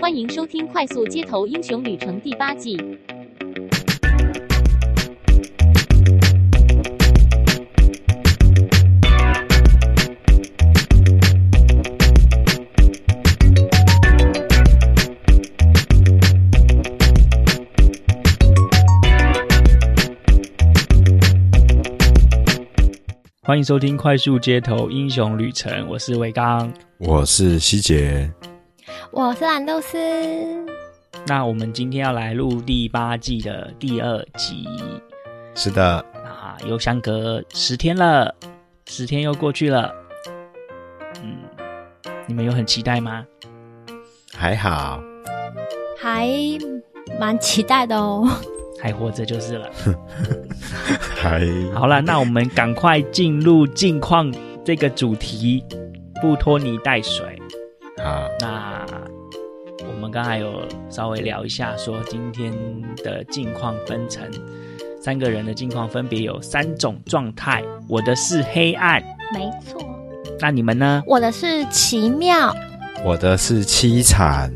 [0.00, 2.78] 欢迎收听《快速街头英雄旅程》第八季。
[23.42, 28.30] 欢迎收听《快速街头英雄旅程》，我是伟刚，我是希杰，
[29.12, 29.98] 我是蓝豆丝。
[31.26, 34.68] 那我们今天要来录第八季的第二集。
[35.54, 38.32] 是的，啊，又相隔十天了，
[38.86, 39.92] 十天又过去了。
[41.24, 41.38] 嗯，
[42.26, 43.24] 你们有很期待吗？
[44.32, 45.02] 还好，
[45.98, 46.28] 还
[47.18, 48.28] 蛮期待的哦。
[48.80, 49.68] 还活着就是了。
[51.16, 51.40] 还
[51.74, 54.32] 好了，那我们赶快进入近况
[54.64, 55.64] 这个主题，
[56.22, 57.36] 不拖泥带水。
[57.98, 58.99] 好，那我
[60.10, 62.52] 们刚才有稍微聊一下，说今天
[63.04, 64.28] 的近况分成
[65.00, 67.62] 三个人的近况，分别有三种状态。
[67.88, 69.00] 我的是黑暗，
[69.32, 69.80] 没错。
[70.40, 71.00] 那你们呢？
[71.06, 72.52] 我的是奇妙，
[73.04, 74.52] 我的是凄惨。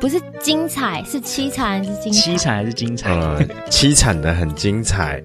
[0.00, 2.30] 不是精彩，是凄惨还是精彩？
[2.30, 3.10] 凄惨还是精彩？
[3.12, 5.20] 呃，凄惨的很精彩。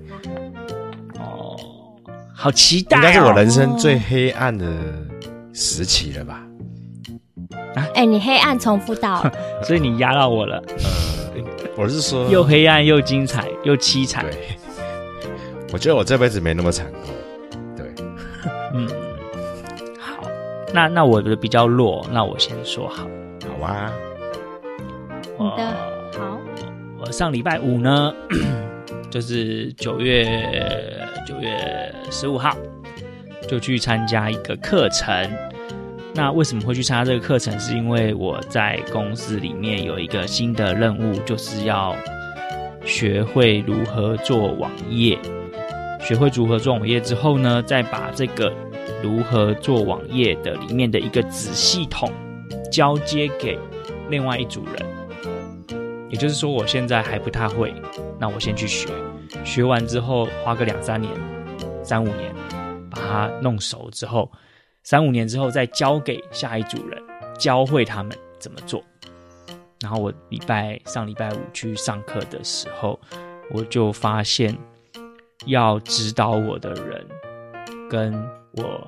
[1.20, 1.56] 哦，
[2.34, 3.00] 好期待、哦！
[3.00, 4.66] 应该是我人生最黑暗的
[5.54, 6.44] 时期了吧？
[7.76, 9.24] 啊，哎、欸，你黑暗重复到，
[9.64, 10.62] 所以你压到我了。
[11.36, 11.42] 呃，
[11.76, 14.24] 我是说，又黑暗又精彩又凄惨。
[14.30, 14.58] 对，
[15.72, 17.00] 我觉得我这辈子没那么惨过。
[17.76, 17.92] 对，
[18.74, 18.88] 嗯，
[20.00, 20.24] 好，
[20.74, 23.08] 那那我的比较弱，那我先说好。
[23.58, 23.92] 好啊。
[25.40, 25.66] 你的
[26.18, 26.40] 好，
[27.00, 28.14] 我上礼拜五呢，
[29.10, 30.24] 就是九月
[31.28, 32.56] 九月十五号，
[33.48, 35.28] 就去参加一个课程。
[36.16, 37.60] 那为什么会去参加这个课程？
[37.60, 41.96] 是因为我在公司里面有一个新的任务，就是要
[42.86, 45.18] 学会如何做网页。
[46.00, 48.54] 学会如何做网页之后呢，再把这个
[49.02, 52.12] 如何做网页的里面的一个子系统
[52.72, 53.58] 交接给
[54.10, 54.86] 另外一组人。
[56.10, 57.74] 也就是说，我现在还不太会，
[58.20, 58.88] 那我先去学，
[59.44, 61.12] 学完之后花个两三年、
[61.82, 62.32] 三五年，
[62.92, 64.32] 把它弄熟之后，
[64.84, 67.02] 三五年之后再交给下一组人，
[67.40, 68.84] 教会他们怎么做。
[69.82, 73.00] 然后我礼拜上礼拜五去上课的时候，
[73.52, 74.58] 我就发现，
[75.46, 77.06] 要指导我的人，
[77.90, 78.14] 跟
[78.52, 78.86] 我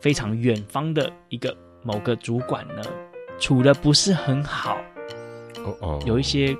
[0.00, 2.82] 非常远方的一个某个主管呢，
[3.38, 4.78] 处的不是很好。
[5.58, 6.56] 哦哦，有一些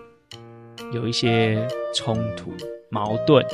[0.93, 2.53] 有一些冲突
[2.89, 3.45] 矛盾，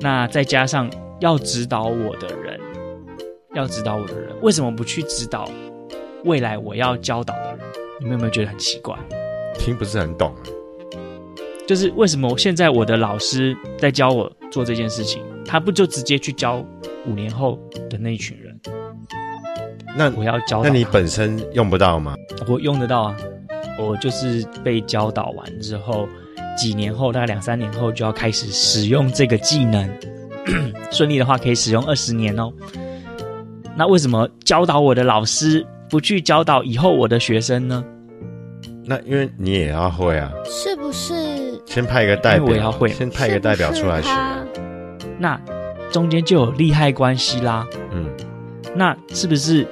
[0.00, 2.60] 那再加上要指导我的人，
[3.58, 5.50] 要指导我的人，为什么不去指导
[6.24, 7.58] 未来我要教导的人？
[8.00, 8.96] 你们有没有觉得很奇怪？
[9.58, 10.32] 听不是很懂。
[11.66, 16.64] 就是为什么现在我的老师在教我做这件事情，他不就直接去教
[17.06, 17.58] 五年后
[17.90, 18.58] 的那一群人？
[19.96, 22.14] 那我要教，那你本身用不到吗？
[22.46, 23.16] 我用得到啊。
[23.80, 26.08] 我就是被教导完之后，
[26.56, 29.88] 几年后，大概两三年后就要开始使用这个技能，
[30.90, 32.52] 顺利的话可以使用二十年哦。
[33.78, 37.84] 那为什么教导我的老师不去教导以后我的学生呢？
[38.84, 41.14] 那因为你也要会啊，是不是？
[41.64, 44.10] 先派一个代表，我也要会，先派一个代表出来学。
[45.16, 45.40] 那
[45.92, 47.64] 中间就有利害关系啦。
[47.92, 48.10] 嗯，
[48.74, 49.64] 那是不是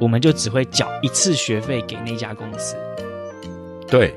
[0.00, 2.76] 我们就只会缴一次学费给那家公司？
[3.88, 4.14] 对，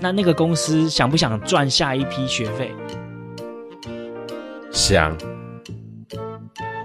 [0.00, 2.72] 那那个公司想不想赚下一批学费？
[4.70, 5.14] 想，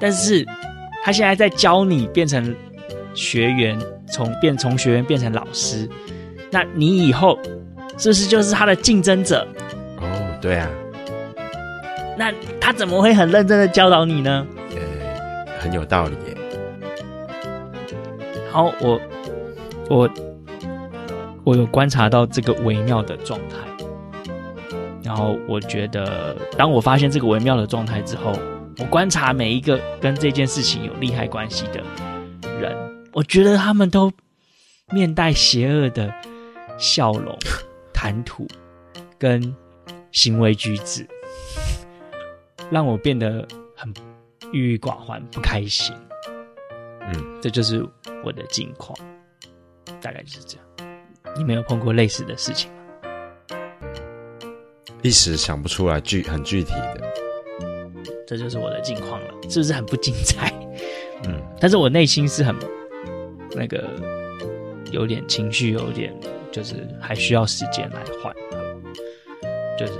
[0.01, 0.45] 但是
[1.05, 2.55] 他现在在教你变成
[3.13, 3.79] 学员，
[4.11, 5.87] 从变从学员变成老师，
[6.49, 7.37] 那你以后
[7.95, 9.47] 是不是就是他的竞争者？
[10.01, 10.67] 哦，对啊，
[12.17, 14.47] 那他怎么会很认真的教导你呢？
[14.71, 16.35] 呃，很有道理耶。
[18.51, 18.99] 好，我
[19.91, 20.09] 我。
[21.43, 23.57] 我有观察到这个微妙的状态，
[25.03, 28.33] 然后我觉得，当我发现这个微妙的状态之后，
[28.77, 31.81] 我观察每一个跟这件事情有利害关系的
[32.59, 32.75] 人，
[33.13, 34.11] 我觉得他们都
[34.91, 36.13] 面带邪恶的
[36.77, 37.37] 笑容、
[37.93, 38.47] 谈吐
[39.17, 39.55] 跟
[40.11, 41.07] 行为举止，
[42.69, 43.93] 让我变得很
[44.51, 45.95] 郁郁寡欢、不开心。
[47.01, 47.87] 嗯，这就是
[48.23, 48.97] 我的近况，
[50.01, 50.65] 大概就是这样。
[51.37, 52.77] 你没有碰过类似的事情吗？
[55.01, 57.13] 一时想不出来具很具体的，
[58.25, 60.51] 这就是我的近况了，是不是很不精彩？
[61.25, 62.55] 嗯，但是我内心是很
[63.55, 63.87] 那个
[64.91, 66.13] 有点情绪，有点
[66.51, 68.57] 就是还需要时间来缓和，
[69.77, 69.93] 就是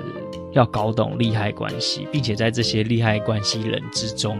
[0.54, 4.40] 要搞懂利害关系，并且在这些利害关系人之中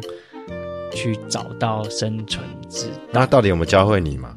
[0.92, 2.94] 去找到生存之道。
[3.12, 4.36] 那到底有没有教会你吗？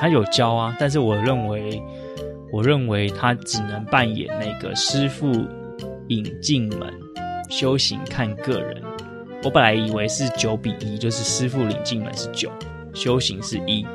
[0.00, 1.80] 他有教啊，但是我认为，
[2.50, 5.30] 我认为他只能扮演那个师傅
[6.08, 6.92] 引进门，
[7.52, 8.82] 修行看个人。
[9.44, 12.50] 我本来以为是九比一，就是师父领进门是九，
[12.94, 13.86] 修行是一，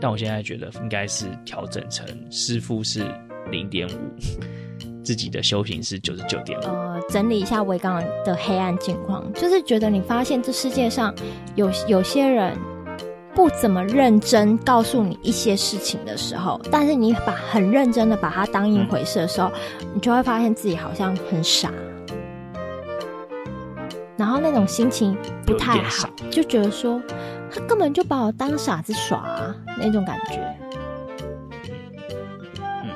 [0.00, 3.06] 但我现在觉得应该是调整成师父是
[3.52, 3.92] 零点五，
[5.04, 6.64] 自己的修行是九十九点五。
[6.64, 11.14] 呃，整理一下维刚的黑暗境况，就是觉得你发现这世界上
[11.54, 12.58] 有有些人
[13.36, 19.48] 不怎么认真告诉你一些事情的时候，但是你把很认真的把它当一回事的时候，
[19.94, 21.72] 你就会发现自己好像很傻。
[24.20, 27.00] 然后那种心情不太好，就觉得说
[27.50, 30.38] 他根本就把我当傻子耍啊，那种感觉。
[32.60, 32.90] 嗯，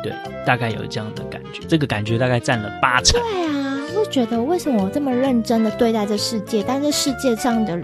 [0.00, 0.12] 对，
[0.46, 3.20] 大概有这样的感觉，这个感觉大概占了八成。
[3.20, 7.76] 对啊，我觉得为什么我这么认真的对待这世界，但是世界上的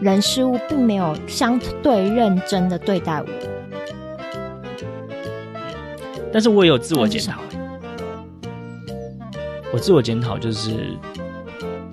[0.00, 3.26] 人事物并没有相对认真的对待我。
[6.32, 7.40] 但是我也有自我检讨，
[9.72, 10.96] 我自我检讨就是。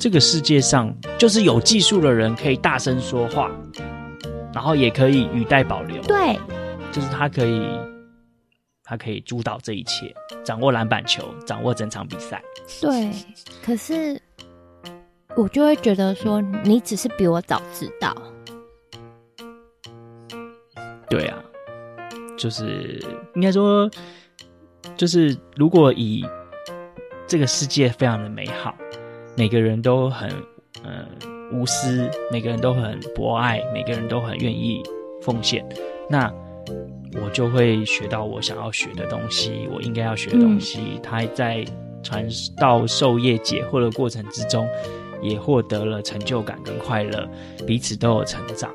[0.07, 3.51] 这个世界上就是有技术的人可以大声说话，
[4.53, 6.01] 然后也可以语带保留。
[6.03, 6.39] 对，
[6.93, 7.69] 就是他可以，
[8.85, 10.15] 他可以主导这一切，
[10.45, 12.41] 掌握篮板球，掌握整场比赛。
[12.79, 13.11] 对，
[13.61, 14.17] 可是
[15.35, 18.15] 我就会觉得说，你只是比我早知道。
[21.09, 21.37] 对啊，
[22.37, 23.03] 就是
[23.35, 23.91] 应该说，
[24.95, 26.25] 就是如果以
[27.27, 28.73] 这个世界非常的美好。
[29.37, 30.29] 每个人都很
[30.83, 31.05] 嗯
[31.53, 34.81] 无私，每个人都很博爱，每个人都很愿意
[35.21, 35.63] 奉献。
[36.09, 36.33] 那
[37.21, 40.99] 我就会学到我想要学的东西，我应该要学的东西。
[41.03, 41.63] 他在
[42.01, 44.67] 传道授业解惑的过程之中，
[45.21, 47.29] 也获得了成就感跟快乐，
[47.67, 48.73] 彼此都有成长。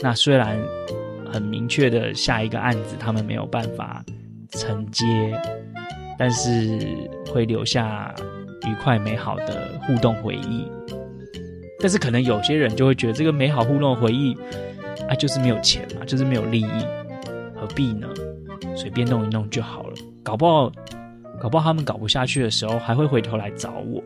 [0.00, 0.58] 那虽然
[1.32, 4.04] 很明确的下一个案子他们没有办法
[4.50, 5.04] 承接，
[6.18, 6.78] 但是
[7.32, 8.14] 会留下。
[8.66, 10.66] 愉快美好的互动回忆，
[11.78, 14.34] 但是可能有些人就会觉得这个美好互动回忆
[15.08, 16.86] 啊，就是没有钱嘛，就是没有利益，
[17.54, 18.08] 何必呢？
[18.74, 19.94] 随便弄一弄就好了。
[20.22, 20.72] 搞不好，
[21.40, 24.02] 搞不好他们搞不下去的时候，还会回头来找我，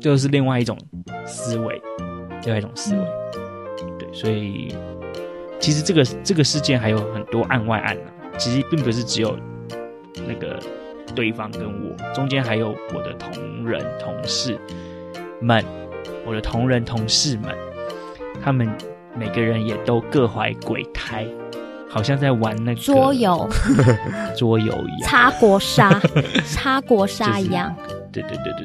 [0.00, 0.78] 这就是另外一种
[1.26, 1.80] 思维，
[2.44, 3.04] 另外一种思维。
[3.98, 4.74] 对，所以
[5.60, 9.36] 其实这个这个事件还有很多案外案呢、啊，其实并不是只有
[10.26, 10.58] 那个。
[11.14, 14.58] 对方跟我中间还有我的同仁同事
[15.40, 15.64] 们，
[16.26, 17.54] 我的同仁同事们，
[18.42, 18.68] 他们
[19.16, 21.26] 每个人也都各怀鬼胎，
[21.88, 23.48] 好像在玩那个桌游，
[24.36, 26.00] 桌游一样，擦国沙，
[26.46, 27.74] 擦国沙一样。
[28.12, 28.64] 对对对对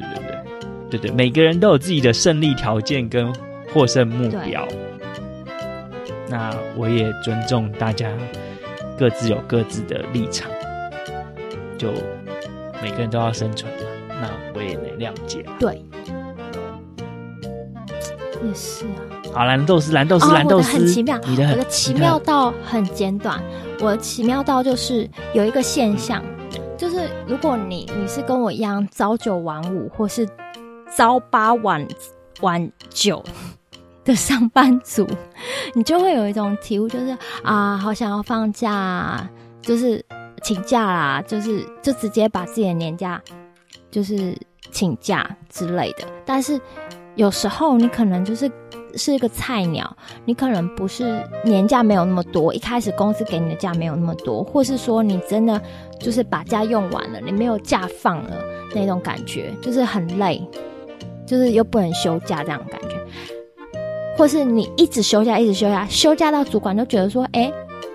[0.90, 3.32] 对对对，每个人都有自己的胜利条件跟
[3.72, 4.66] 获胜目标。
[6.28, 8.08] 那我也尊重大家
[8.98, 10.50] 各自有各自的立场，
[11.76, 11.88] 就。
[12.82, 13.78] 每个人都要生存嘛，
[14.20, 15.44] 那我也能谅解。
[15.58, 15.84] 对，
[18.42, 19.00] 也是啊。
[19.32, 21.18] 好，蓝豆丝，蓝豆丝，蓝豆丝，很奇妙。
[21.26, 23.40] 你的很，我的奇妙到很简短。
[23.80, 26.22] 我的奇妙到就是有一个现象，
[26.76, 30.26] 就是如果你你是跟我一样朝九晚五，或是
[30.96, 31.86] 朝八晚
[32.40, 33.22] 晚九
[34.04, 35.06] 的上班族，
[35.74, 39.28] 你就会有一种体悟，就是啊，好想要放假，
[39.60, 40.04] 就是。
[40.42, 43.20] 请假啦，就是就直接把自己的年假，
[43.90, 44.36] 就是
[44.70, 46.04] 请假之类的。
[46.24, 46.60] 但是
[47.16, 48.50] 有时候你可能就是
[48.94, 55.60] 是一个菜鸟，你可能不是年假没有那么多，一开始公司给你的假没有那么多，或是说你真的
[55.98, 58.36] 就是把假用完了，你没有假放了
[58.74, 60.42] 那种感觉，就是很累，
[61.26, 62.96] 就是又不能休假这样感觉，
[64.16, 67.52] 或是你一直休假，一直休假，休假到主管都觉得说，哎，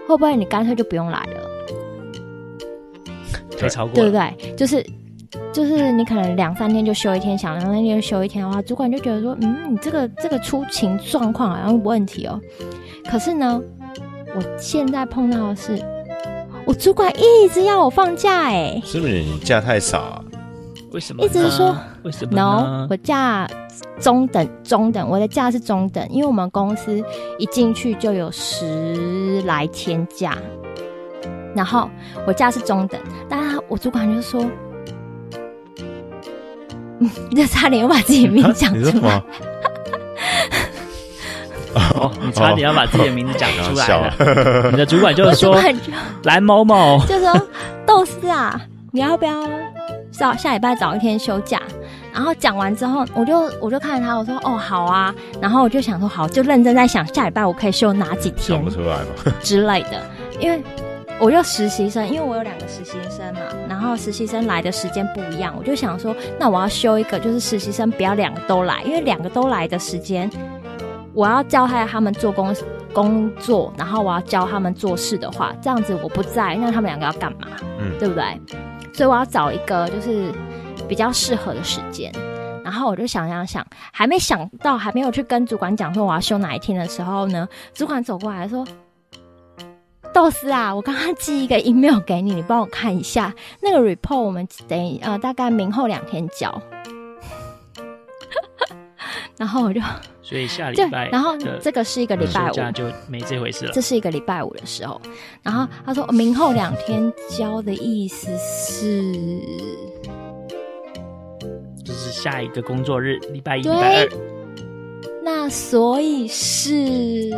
[0.07, 1.54] 会不会你干脆就不用来了？
[3.57, 4.55] 太超过，对不对？
[4.55, 4.85] 就是，
[5.51, 12.39] 就是你可能两三天就休一天，想两三天就休一天的话，主管就觉得说，嗯，你这个这个出勤状况好像有问题哦。
[13.09, 13.61] 可是呢，
[14.35, 15.79] 我现在碰到的是，
[16.65, 20.23] 我主管一直要我放假，哎，是不是你假太少啊？
[20.91, 21.25] 为什么？
[21.25, 23.45] 一直是说为什么？No，我假
[23.99, 27.03] 中等中等，我的假是中等，因为我们公司
[27.37, 30.37] 一进去就有十来天假。
[31.55, 31.89] 然后
[32.27, 34.45] 我假是中等，但是我主管就说
[36.99, 39.23] ：“嗯，就差点要把自己名讲出来。
[41.75, 44.13] ”哦，你差点要把自己的名字讲出来了。
[44.71, 45.57] 你的主管就是说
[46.23, 47.47] 蓝某某，就说
[47.85, 48.59] 豆丝啊，
[48.91, 49.43] 你要不要
[50.11, 51.61] 下下礼拜找一天休假？
[52.13, 55.13] 然后讲完之后，我就我就看着他，我说哦好啊。
[55.41, 60.01] 然后我就想说好，就认真在想下礼拜我可以休哪几天，想不出来嘛之类的。
[60.39, 60.63] 因为
[61.19, 70.29] 我就实习生，因为我有两个实习生嘛，然后实习生来的时间不一样，我就想说，那我要修一个，就是实习生不要两个都来，因为两个都来的时间，
[71.13, 72.55] 我要教他他们做工
[72.93, 77.47] 工作，然后我要教他们做事的话，这样子我不在，那他们两个要干嘛？
[77.79, 78.23] 嗯，对不对？
[78.93, 80.33] 所以我要找一个就是。
[80.87, 82.11] 比较适合的时间，
[82.63, 88.63] 然后我就想想想，还没想到，还没有去跟主管讲说我要休哪一天的时候呢，主管走过来说
[90.15, 96.57] ：“豆丝啊，我刚刚寄一个 email 给你，你帮我看一下那个 report，我们等呃大概明后两天交。
[99.35, 99.81] ”然后我就，
[100.21, 103.73] 所以下礼拜，然后这个是一个礼拜五，就没这回事了。
[103.73, 105.01] 这是一个礼拜五的时候，
[105.43, 109.11] 然后他说明后两天交的意思是。
[111.83, 114.07] 就是下一个工作日，礼拜一、礼拜二。
[115.21, 117.29] 那所以是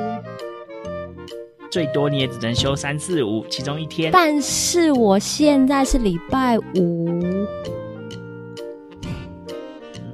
[1.71, 4.11] 最多你也只能休三四五其中一天。
[4.11, 7.21] 但是我现在是礼拜五，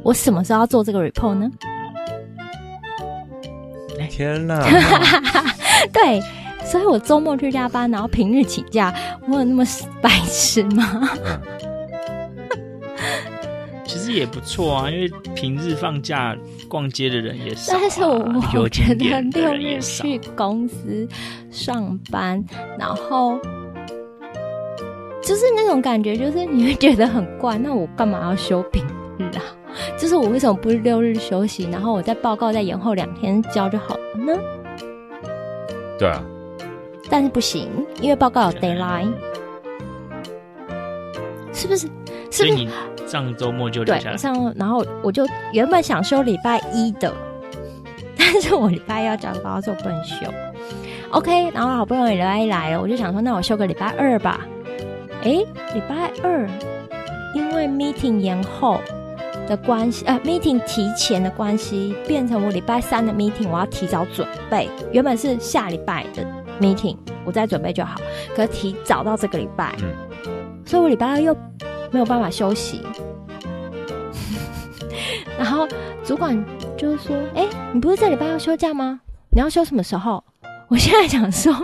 [0.04, 1.52] 我什么时候要做这个 report 呢？
[4.10, 4.64] 天哪！
[5.92, 6.22] 对，
[6.64, 8.94] 所以我周末去加班，然后平日请假，
[9.28, 9.66] 我有那么
[10.02, 11.10] 白痴吗？
[11.26, 11.42] 嗯
[13.86, 16.38] 其实也不错啊，因为平日放假
[16.74, 18.18] 逛街的人也少，啊，但是我
[18.64, 21.08] 我觉得六日去公司
[21.52, 22.44] 上班，
[22.80, 23.38] 然后
[25.22, 27.60] 就是那种感觉，就是你会觉得很怪。
[27.60, 28.84] 那我干嘛要休平
[29.20, 29.44] 日啊？
[30.00, 34.34] 就是我为什么不是六日休息，然后我再报告再延后两天交就好了呢？
[36.00, 36.24] 对啊，
[37.08, 37.70] 但是不行，
[38.02, 39.14] 因为报告有 deadline，
[41.54, 41.88] 是不是？
[42.32, 42.68] 是不是？
[43.06, 44.18] 上周末就留下来。
[44.18, 47.14] 上然后我就原本想休礼拜一的，
[48.18, 50.16] 但是我礼拜一要讲报告，所以我不能休。
[51.12, 54.42] OK，然后好不容易礼拜一来了，我就想说，那我休个礼拜二吧。
[55.24, 55.30] 哎，
[55.74, 56.50] 礼拜二
[57.36, 58.80] 因为 meeting 延后
[59.48, 64.70] 的关系，呃，meeting 提前的关系，变成我礼拜三的 meeting 我要提早准备。
[64.92, 66.26] 原本是下礼拜的
[66.60, 67.96] meeting，我再准备就好，
[68.36, 69.94] 可是提早到这个礼拜，嗯，
[70.66, 71.36] 所以我礼拜二又。
[71.94, 72.82] 没有办法休息，
[75.40, 75.68] 然后
[76.04, 76.44] 主管
[76.76, 79.00] 就是说：“哎，你不是这礼拜要休假吗？
[79.30, 80.22] 你要休什么时候？”
[80.70, 81.56] 我现在想说，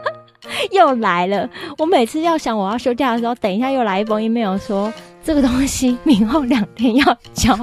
[0.72, 1.48] 又来了。
[1.76, 4.90] 我每次要想我要休假的时候，等一下又来一封 email 说
[5.22, 7.54] 这个东西明后两天要交。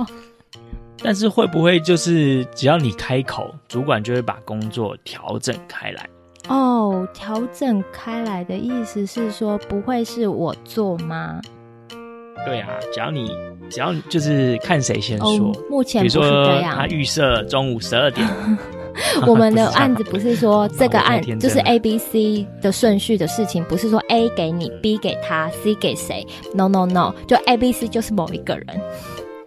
[1.01, 6.07] 但是会不会就是只要你开口，主管就会把工作调整开来？
[6.50, 11.41] 哦，调整开来的意思是说不会是我做吗？
[12.46, 13.32] 对啊，只要你
[13.70, 15.27] 只要就是看谁先说。
[15.27, 16.27] 哦、目前不是这样。
[16.30, 18.27] 比如说他预设中午十二点。
[19.27, 27.88] 我们的 案子不是说这个案就是 A B C 的顺序的事情，不是说 A 给你，B 给他，C 给谁？No No No，就 A B C
[27.89, 28.68] 就是某一个人，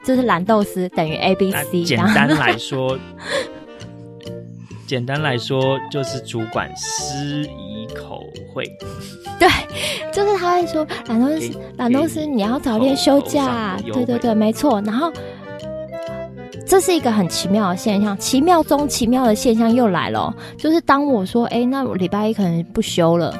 [0.04, 1.82] 就是蓝豆丝等于 A B C。
[1.82, 2.98] 简单来说，
[4.86, 8.64] 简单来说就是主管施以口会。
[9.38, 9.48] 对，
[10.12, 13.76] 就是他会说懒豆丝，懒豆丝，你要早点休假。
[13.92, 14.80] 对对对，没错。
[14.82, 15.12] 然后
[16.66, 20.34] 这是一个很奇妙的现象，奇妙中奇妙的现象又来了。
[20.56, 23.34] 就是当我说，哎，那我礼拜一可能不休了，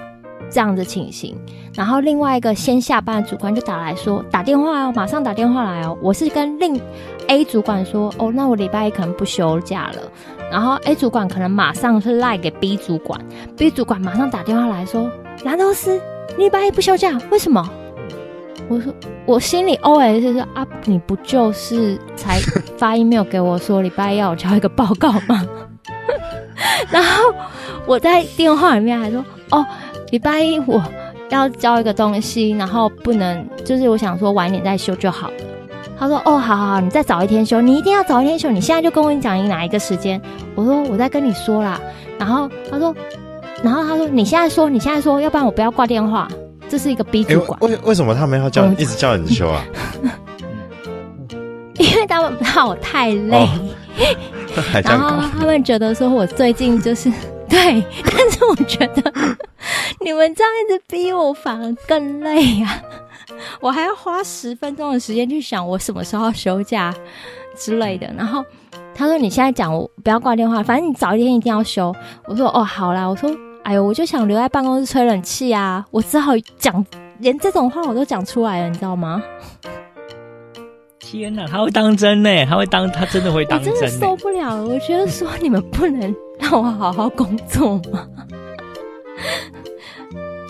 [0.51, 1.37] 这样的情形。
[1.75, 5.97] 然后另外一个先下班的主管就打来说，打电话哦，马上打电话来哦。
[6.03, 6.81] 我是跟另
[7.29, 10.03] A 主管说，哦，那我礼拜一可能不休假了。
[10.51, 13.21] 然后 A 主管可能马上是赖给 B 主管
[13.57, 15.11] ，B 主管马上打电话来说。
[15.45, 16.01] 蓝豆丝，
[16.37, 17.69] 你礼拜一不休假，为什么？
[18.69, 18.93] 我说，
[19.25, 22.39] 我心里 OS 是说啊，你不就是才
[22.77, 25.47] 发 email 给我说礼拜一要我交一个报告吗？
[26.91, 27.33] 然后
[27.87, 29.65] 我在电话里面还说，哦，
[30.11, 30.83] 礼拜一我
[31.31, 35.35] 要交一个东西，然后不能，就是我想说晚一点再休就好了。
[35.99, 40.21] 他说，哦，好好好，你再早一天休，你一定要早一天休，你现在就跟我讲你哪一个时间。
[40.55, 41.81] 我说，我在跟你说啦。
[42.19, 42.95] 然后他说。
[43.61, 46.29] 然后他说：“你现在说，你现在说，要不然我不要挂电话。”
[46.71, 47.59] 这是一个 B 主管。
[47.61, 49.65] 为为什么他们要叫一直叫你休啊？
[51.75, 53.49] 因为他们怕我太累，哦、
[54.85, 57.11] 然后他们觉得说我最近就是
[57.51, 59.13] 对，但是我觉得
[60.01, 62.81] 你们这样一直逼我，反而更累啊！
[63.61, 66.95] 我还要花十分钟的时间去想我什么时候要休假
[67.57, 68.45] 之类的，然后。
[68.95, 71.95] 他说你现在讲我不要挂电话，反正你早一天一定要休。
[72.25, 73.31] 我说哦好啦，我说
[73.63, 76.85] 哎呦我就想留在办公室吹冷气啊，我只好讲
[77.21, 79.23] 连这种话我都讲出来了，你知道吗？
[80.99, 82.45] 天哪，他会当真呢？
[82.45, 83.73] 他会当他真的会当真？
[83.73, 88.05] 我真的受不了了，我觉得说你们不能让我好好工作吗？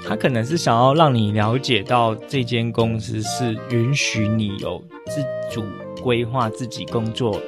[0.09, 5.23] 他可能是想要让你了解到这间公司是允许你有自
[5.53, 5.63] 主
[6.03, 7.39] 规划自己工作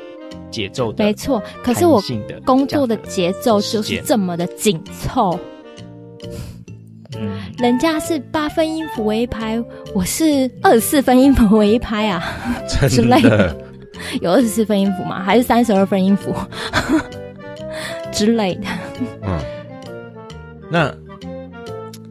[0.50, 1.02] 节奏的。
[1.02, 2.02] 没错，可是我
[2.44, 5.38] 工作的节奏就是这么的紧凑。
[7.18, 9.58] 嗯，人家是八分音符为一拍，
[9.94, 12.22] 我是二十四分音符为一拍啊，
[12.90, 13.56] 之类的。
[14.20, 15.22] 有二十四分音符吗？
[15.22, 16.34] 还是三十二分音符
[18.12, 18.66] 之类的？
[19.22, 19.38] 嗯，
[20.70, 20.94] 那。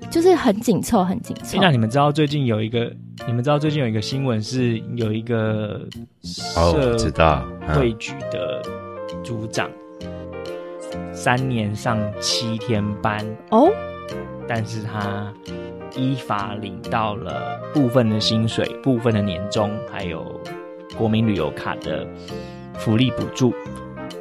[0.09, 1.59] 就是很紧凑，很紧凑。
[1.61, 2.91] 那你们知道最近有一个？
[3.27, 5.81] 你们知道最近有一个新闻是有一个
[6.23, 6.71] 社
[7.67, 8.61] 会局的
[9.23, 9.69] 组长，
[11.11, 13.69] 三年上七天班哦，
[14.47, 15.31] 但是他
[15.95, 20.25] 依法领到了部分的薪水、部分的年终，还有
[20.97, 22.07] 国民旅游卡的
[22.75, 23.53] 福利补助，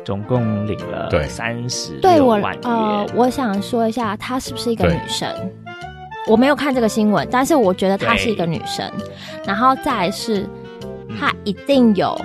[0.05, 2.61] 总共领了三十六万元。
[2.61, 5.33] 对，我呃，我想说一下，她是不是一个女生？
[6.29, 8.89] 我没有看这个新闻，但是我觉得她是一个女生，
[9.47, 10.47] 然后再来是，
[11.19, 12.21] 她一定有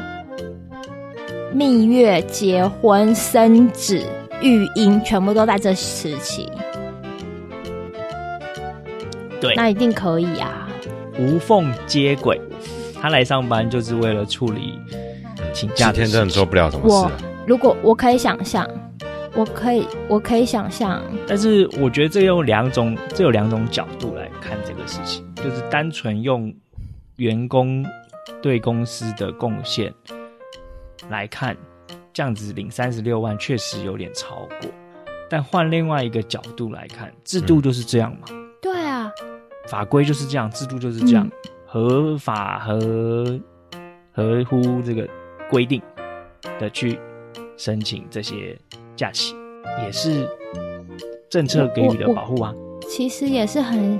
[1.53, 4.03] 蜜月、结婚、生子、
[4.41, 6.51] 育婴，全部都在这时期。
[9.39, 10.67] 对，那一定可以啊，
[11.17, 12.41] 无缝接轨。
[13.01, 14.77] 她来上班就是为了处理
[15.53, 17.11] 请假，几天真的做不了什么事啊。
[17.15, 18.67] 我如果我可以想象。
[19.35, 26.53] 我可以，我可以想象，但是我觉得这有两种，这有两种角度来看这个事情，就是单纯用
[27.15, 27.83] 员工
[28.43, 29.91] 对公司的贡献
[31.09, 31.57] 来看，
[32.13, 34.69] 这样子领三十六万确实有点超过，
[35.27, 38.27] 但换另外一个角度来看，制度就是这样嘛？
[38.29, 39.11] 嗯、对啊，
[39.67, 43.39] 法规就是这样，制度就是这样，嗯、合法合
[44.11, 45.09] 合乎这个
[45.49, 45.81] 规定
[46.59, 46.99] 的去
[47.57, 48.55] 申请这些。
[48.95, 49.35] 假期
[49.85, 50.27] 也是
[51.29, 52.53] 政策给予的保护啊。
[52.89, 53.99] 其实也是很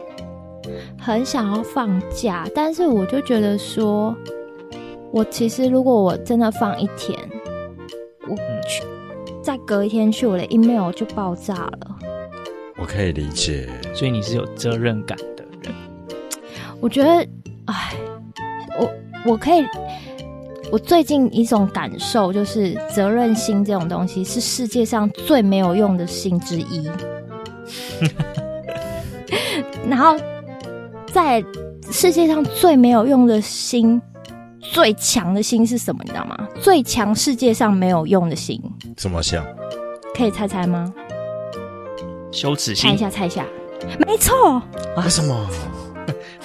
[0.99, 4.15] 很想要放假，但是我就觉得说，
[5.11, 7.17] 我其实如果我真的放一天，
[8.27, 8.35] 我
[8.67, 11.97] 去、嗯、再隔一天去，我的 email 就爆炸了。
[12.77, 15.73] 我可以理解，所以你是有责任感的人。
[16.81, 17.09] 我觉得，
[17.65, 17.95] 哎，
[18.79, 18.91] 我
[19.31, 19.63] 我可以。
[20.71, 26.89] 我最近一种感受就是，责任心这种东西是世界上最没有用的心之一。
[29.87, 30.15] 然后，
[31.11, 31.43] 在
[31.91, 34.01] 世界上最没有用的心，
[34.59, 36.01] 最强的心是什么？
[36.03, 36.35] 你知道吗？
[36.61, 38.59] 最强世界上没有用的心，
[38.97, 39.45] 怎么想？
[40.15, 40.91] 可以猜猜吗？
[42.31, 42.89] 羞耻心。
[42.89, 43.45] 猜一下，猜一下。
[44.07, 44.61] 没错。
[44.97, 45.47] 为什么？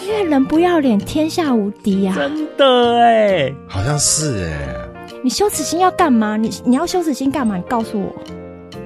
[0.09, 2.15] 因为人不要脸，天下无敌呀！
[2.17, 4.75] 真的哎，好像是哎。
[5.23, 6.35] 你羞耻心要干嘛？
[6.39, 7.57] 你你要羞耻心干嘛？
[7.57, 8.11] 你告诉我。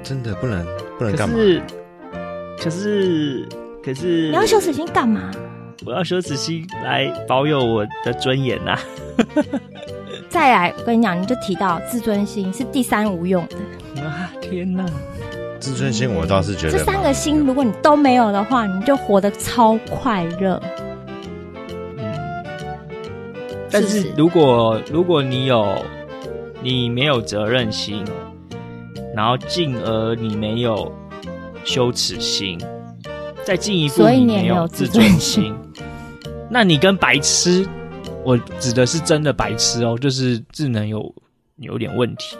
[0.03, 0.67] 真的不能
[0.99, 1.37] 不能干嘛？
[1.37, 1.63] 可是
[2.65, 3.49] 可是
[3.85, 5.31] 可是你要羞耻心干嘛？
[5.87, 8.77] 我要羞耻心来保有我的尊严呐。
[10.29, 14.03] 再来，我跟你讲，你就提到自尊心是第三无用的。
[14.03, 14.85] 啊天哪！
[15.61, 20.61] 自尊心我倒是觉得，这三个心如果你都没有的话，你就活得超快乐。
[23.73, 25.83] 但是如果如果你有，
[26.63, 28.05] 你没有责任心，
[29.17, 30.93] 然后进而你没有
[31.65, 32.61] 羞耻心，
[33.43, 35.55] 再进一步你没有自尊心，
[36.51, 37.67] 那你跟白痴，
[38.25, 41.15] 我指的是真的白痴哦，就是智能有
[41.57, 42.37] 有点问题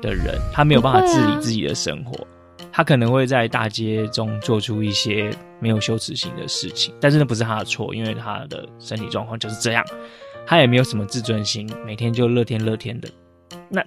[0.00, 2.26] 的人，他没有办法治理自己的生活，
[2.70, 9.84] 他可能会在大街中做出一些没有羞耻心的事情，但是那不是他的错，因为他的身体状况就是这样。
[10.48, 13.08] 他也没有什么自尊心，每天就乐天乐天的。
[13.68, 13.84] 那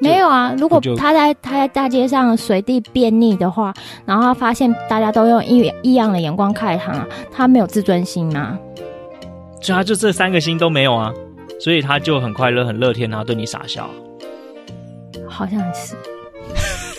[0.00, 3.72] 没有啊，如果他在他在大街上随地便溺的话，
[4.04, 8.58] 然后他发现大家都用异异样的眼光看他，他没有自尊心吗？
[9.60, 11.14] 所以他就这三个心都没有啊，
[11.60, 13.88] 所以他就很快乐很乐天，然后对你傻笑。
[15.28, 15.94] 好像是。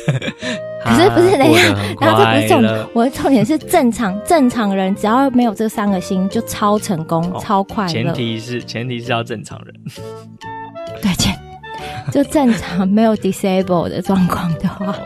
[0.06, 7.92] 可 是不是等一下， 然后这不是重点，我的重点是正常正常人只要没有这三个心就超成功、哦、超快乐。
[7.92, 9.74] 前提是前提是要正常人，
[11.02, 11.34] 对，前
[12.12, 15.00] 就正常没有 disable 的状况的话，OK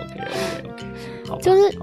[0.66, 0.84] OK
[1.32, 1.78] OK，就是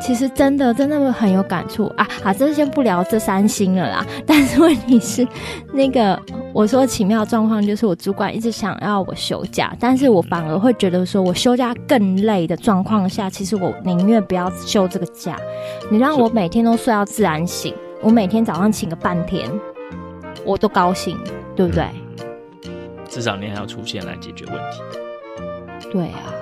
[0.00, 2.32] 其实真的真的很有感触啊啊！
[2.32, 5.26] 这先不聊这三星了啦， 但是问题是
[5.72, 6.20] 那个
[6.52, 15.36] 我说奇妙状况就是我主管一直想要我休假，但是我反而会觉得说我休假更累的状况下，其实我宁愿不要休这个假。
[15.90, 19.50] 你让我每天都睡到自然醒，我每天早上请个半天，
[20.44, 21.18] 我都高兴，
[21.56, 21.86] 对不对？
[23.08, 25.90] 至少你还要出现来解决问题。
[25.90, 26.32] 对啊。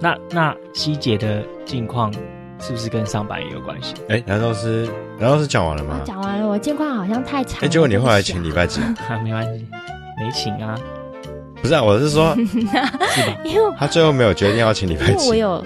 [0.00, 2.12] 那那希姐的近况
[2.66, 3.94] 是不是跟上班也有关系？
[4.08, 6.00] 哎，难道是难道是讲完了吗？
[6.06, 7.60] 讲完了，我近况好像太长。
[7.60, 8.80] 哎，结果你后来请礼拜几？
[9.08, 9.66] 啊，没关系，
[10.18, 10.74] 没请啊。
[11.60, 12.90] 不是啊，我是说， 是吧？
[13.44, 15.12] 因为他最后没有决定要请礼拜几。
[15.12, 15.64] 因为我有，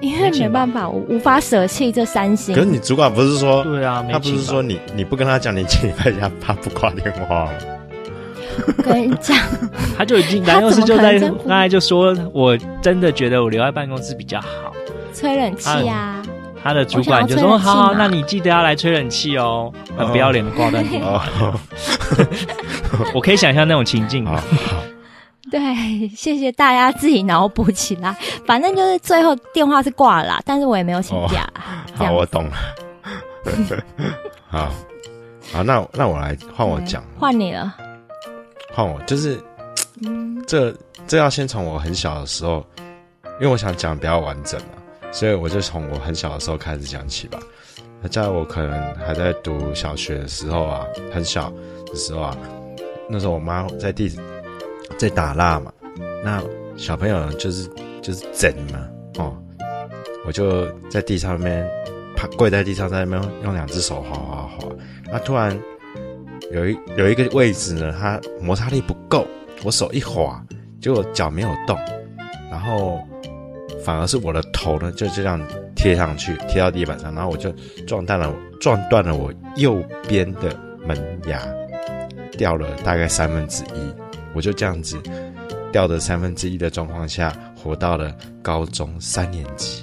[0.00, 2.52] 因为没办法，我无法舍弃这三星。
[2.54, 7.52] 可是你主管不是说，对啊，他不是说你你不跟他讲你请礼拜几，他不挂电话吗？
[8.66, 9.36] 我跟你讲，
[9.96, 14.72] 他就已经男幼师就在刚才就说，我真的觉得我留在办公室比较好，
[15.14, 16.22] 吹冷气啊。
[16.62, 19.72] 他的主管就说：“好好，那你记得要来吹冷气哦，
[20.10, 21.24] 不要脸的挂断电话。”
[23.14, 24.26] 我可以想象那种情境。
[25.50, 28.14] 对，谢谢大家自己脑补起来。
[28.44, 31.48] 反正就是最后电话是挂了啦，但是我也没有请假。
[31.94, 32.56] 好，我懂了。
[34.48, 34.68] 好，
[35.52, 37.72] 好，那那我来换我讲，换你了。
[38.74, 39.40] 换我就是，
[40.02, 40.74] 嗯，这
[41.06, 42.66] 这要先从我很小的时候，
[43.40, 44.77] 因为我想讲比较完整嘛，
[45.12, 47.38] 所以我就从我很小的时候开始讲起吧。
[48.10, 51.52] 在我可能还在读小学的时候啊，很小
[51.86, 52.36] 的时候啊，
[53.08, 54.10] 那时候我妈在地
[54.96, 55.72] 在打蜡嘛，
[56.22, 56.42] 那
[56.76, 57.68] 小朋友就是
[58.00, 59.36] 就是整嘛，哦，
[60.26, 61.68] 我就在地上面
[62.16, 64.68] 趴跪在地上，在那边用两只手划划划，
[65.10, 65.58] 那突然。
[66.50, 69.26] 有一有一个位置呢，它摩擦力不够，
[69.64, 70.42] 我手一滑，
[70.80, 71.76] 结果脚没有动，
[72.50, 73.06] 然后
[73.88, 75.40] 反而是我的头呢就这样
[75.74, 77.50] 贴上去，贴到地板上，然后我就
[77.86, 80.54] 撞断了，撞断了我右边的
[80.86, 80.94] 门
[81.26, 81.40] 牙，
[82.36, 83.94] 掉了大概三分之一，
[84.34, 84.98] 我就这样子
[85.72, 89.82] 掉的三分之一的状况下，活到了高中三年级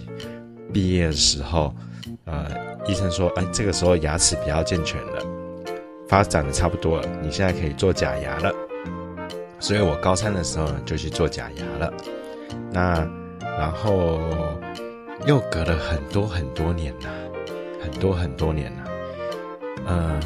[0.72, 1.74] 毕业的时候，
[2.26, 2.46] 呃，
[2.86, 5.26] 医生说，哎，这个时候牙齿比较健全了。
[6.08, 8.54] 发展的差不多了，你现在可以做假牙了。
[9.60, 11.91] 所以我高三的时候呢，就去做假牙了。
[12.72, 13.04] 那
[13.58, 14.20] 然后
[15.26, 17.10] 又隔了很多很多年呐，
[17.82, 18.84] 很多很多年了。
[19.88, 20.20] 嗯，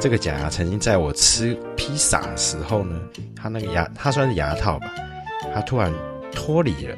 [0.00, 3.00] 这个假牙曾经在我吃披萨的时候呢，
[3.34, 4.86] 它那个牙，它算是牙套吧，
[5.54, 5.92] 它突然
[6.32, 6.96] 脱离了，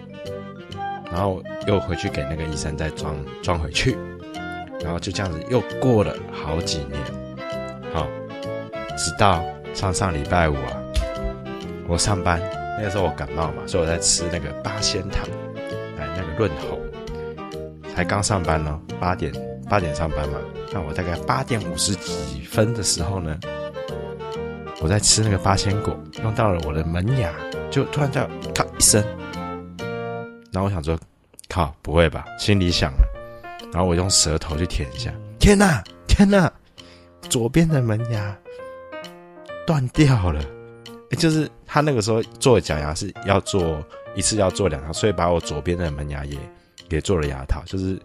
[1.11, 3.97] 然后又回去给那个医生再装装回去，
[4.83, 7.01] 然后就这样子又过了好几年。
[7.93, 8.07] 好，
[8.97, 10.83] 直到上上礼拜五啊，
[11.89, 12.41] 我上班
[12.81, 15.29] 那个时候我感冒嘛，所以我在吃那个八仙糖，
[15.99, 16.81] 来那个润喉。
[17.95, 19.31] 才刚上班呢，八点
[19.69, 20.39] 八点上班嘛，
[20.73, 23.39] 那我大概八点五十几分的时候呢，
[24.81, 27.31] 我在吃那个八仙果，用到了我的门牙，
[27.71, 29.05] 就突然叫咔一声，
[30.51, 30.99] 然后我想说，
[31.51, 32.25] 靠，不会吧？
[32.39, 33.05] 心里想了，
[33.71, 36.51] 然后我用舌头去舔一下，天哪，天哪！
[37.29, 38.35] 左边的门牙
[39.67, 40.43] 断掉了，
[41.17, 43.83] 就是他那个时候做假牙是要做
[44.15, 46.39] 一次要做两套，所以把我左边的门牙也
[46.89, 47.99] 也做了牙套，就是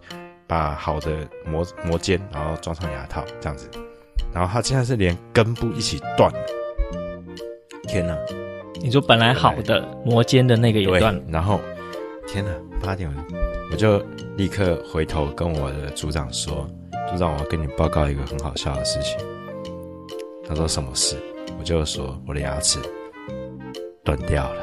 [0.46, 3.68] 把好的磨磨尖，然后装上牙套这样子。
[4.32, 6.38] 然后他现在是连根部一起断了，
[7.88, 8.16] 天哪！
[8.82, 11.60] 你说本来好的磨尖的那个也断了，然后
[12.26, 12.50] 天哪，
[12.82, 13.10] 八点
[13.72, 13.98] 我就
[14.36, 16.68] 立刻回头跟我的组长说。
[17.08, 19.16] 组长，我要跟你报告一个很好笑的事情。
[20.48, 21.16] 他说什么事？
[21.58, 22.78] 我就说我的牙齿
[24.04, 24.62] 断掉了。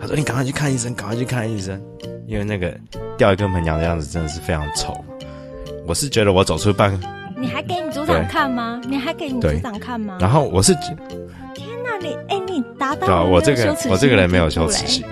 [0.00, 1.80] 他说你赶快去看医生，赶快去看医生，
[2.26, 2.74] 因为那个
[3.18, 5.04] 掉一根门牙的样子真的是非常丑。
[5.86, 6.98] 我是觉得我走出办，
[7.36, 8.80] 你还给你组长看吗？
[8.88, 10.18] 你还给你组长看吗？
[10.20, 10.74] 然后我是，
[11.54, 15.04] 天哪，你哎、欸，你达到我这个我这个人没有羞耻心，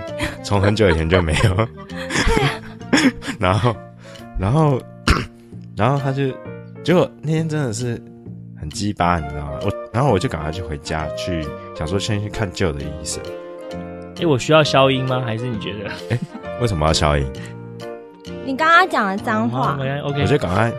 [0.43, 1.69] 从很久以前就没有。
[3.39, 3.75] 然后，
[4.39, 4.81] 然后。
[5.79, 6.25] 然后他就，
[6.83, 8.03] 结果那天真的是
[8.61, 9.59] 很鸡巴，你知道吗？
[9.63, 13.23] 我然后我就赶快去回家去，想说先去看旧的医生。
[14.21, 15.23] 哎，我需要消音吗？
[15.25, 15.91] 还是你觉得？
[16.11, 16.19] 哎，
[16.61, 17.27] 为什么要消音？
[18.45, 19.79] 你刚刚讲的脏话。
[20.05, 20.73] 我就赶快、啊。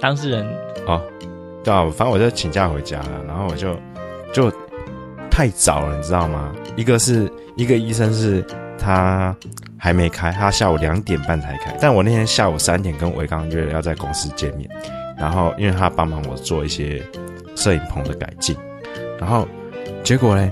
[0.00, 0.46] 当事人。
[0.86, 1.00] 哦，
[1.64, 3.24] 对啊，反正我就请假回家了。
[3.26, 3.76] 然后我就
[4.32, 4.52] 就
[5.30, 6.52] 太早了，你知道吗？
[6.76, 8.44] 一个是一个医生是
[8.78, 9.34] 他。
[9.82, 11.74] 还没开，他下午两点半才开。
[11.80, 14.68] 但我那天下午三点跟维刚约了要在公司见面，
[15.20, 17.00] 然后因为他帮忙我做一些
[17.54, 18.56] 摄影棚的改进，
[19.18, 19.46] 然后
[20.02, 20.50] 结果呢，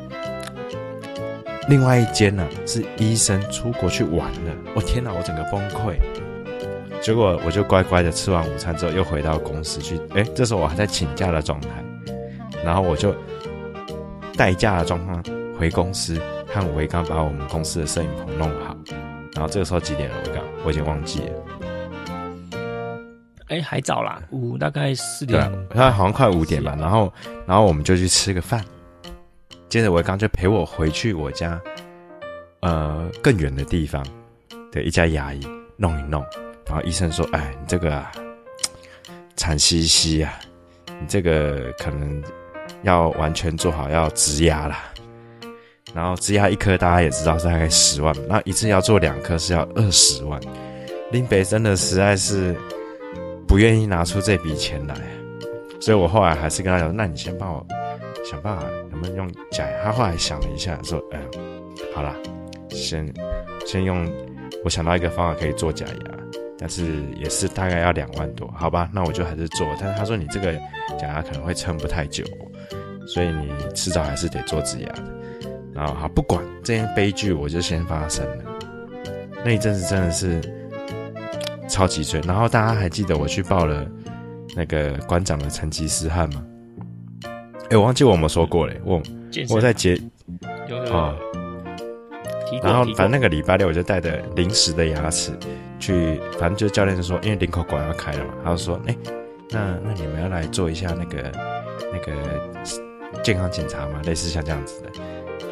[1.69, 4.55] 另外一间呢、是医生出国去玩了。
[4.75, 5.97] 我天哪，我整个崩溃。
[7.01, 9.99] 结果我就乖乖的吃完午餐之后又回到公司去。
[10.15, 11.69] 诶，这时候我还在请假的状态，
[12.63, 13.15] 然后我就
[14.37, 15.25] 代驾的状况
[15.59, 18.77] 回公司，和维刚把我们公司的摄影棚弄好。
[19.35, 20.17] 然后这个时候几点了？
[20.27, 21.68] 维刚，我已经忘记了。
[23.49, 25.51] 哎，还早啦，五大概四点。
[25.69, 26.77] 对，他好像快五点吧。
[26.79, 27.11] 然后，
[27.47, 28.63] 然后我们就去吃个饭。
[29.71, 31.61] 接着我刚就陪我回去我家，
[32.61, 34.05] 呃，更远的地方
[34.71, 35.41] 的一家牙医
[35.77, 36.23] 弄一弄。
[36.67, 38.13] 然后医生说：“哎，你这个啊，
[39.35, 40.39] 惨兮兮啊，
[41.01, 42.23] 你这个可能
[42.83, 44.77] 要完全做好要植牙了。
[45.95, 50.39] 然后植牙一颗大家也知道是大概十万，那一次要做两颗是要二十万。
[51.11, 52.55] 林北真的实在是。”
[53.49, 54.95] 不愿意拿出这笔钱来，
[55.81, 57.67] 所以我后来还是跟他讲：“那你先帮我
[58.31, 61.41] 想办法，能不能用假牙？”他后来想了一下，说：“哎、呃，
[61.95, 62.15] 好啦，
[62.69, 63.11] 先
[63.67, 64.07] 先用。
[64.65, 66.15] 我想到一个方法可以做假牙，
[66.59, 68.91] 但是也是大概要两万多，好吧？
[68.93, 69.67] 那我就还是做。
[69.81, 70.53] 但是他说你这个
[70.99, 72.23] 假牙可能会撑不太久，
[73.07, 75.05] 所以你迟早还是得做植牙的。
[75.73, 78.45] 然后好，不管这件悲剧，我就先发生了。
[79.43, 80.39] 那一阵子真的是。”
[81.69, 83.87] 超级准，然后大家还记得我去报了
[84.57, 86.43] 那个馆长的成吉思汗吗？
[87.71, 89.03] 哎，我忘记我们说过嘞，我
[89.51, 89.95] 我在接
[90.91, 91.15] 啊，
[92.63, 95.33] 然后反正那个礼拜六我就带着临时的牙齿
[95.79, 98.97] 去，反正就教练就说，因为领口馆要开了嘛，他就说，哎，
[99.51, 101.31] 那那你们要来做一下那个
[101.93, 102.13] 那个
[103.23, 104.91] 健康检查嘛，类似像这样子的，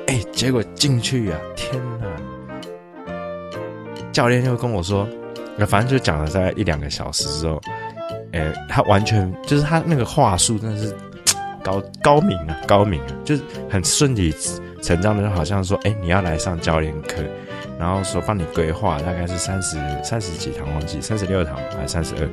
[0.07, 2.07] 哎，结果进去啊，天哪，
[4.11, 5.07] 教练就跟我说。
[5.57, 7.61] 那反正就讲了大概一两个小时之后，
[8.33, 10.95] 诶、他完全就是他那个话术真的是
[11.65, 14.35] 高高明啊，高明啊，就是很顺理
[14.83, 17.23] 成章的，就好像说，诶、你要来上教练课，
[17.79, 22.29] 然后说帮你规划大概是三十三十几堂，忘记三十六堂还是三十二，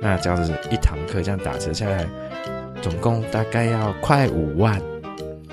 [0.00, 2.06] 那这样子一堂课这样打折下来，
[2.82, 4.78] 总共大概要快五万，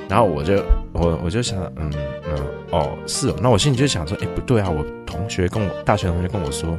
[0.09, 1.89] 然后我就我我就想，嗯
[2.71, 4.85] 哦是哦，那我心里就想说，哎、不对啊，我。
[5.13, 6.75] 同学跟我大学同学跟我说，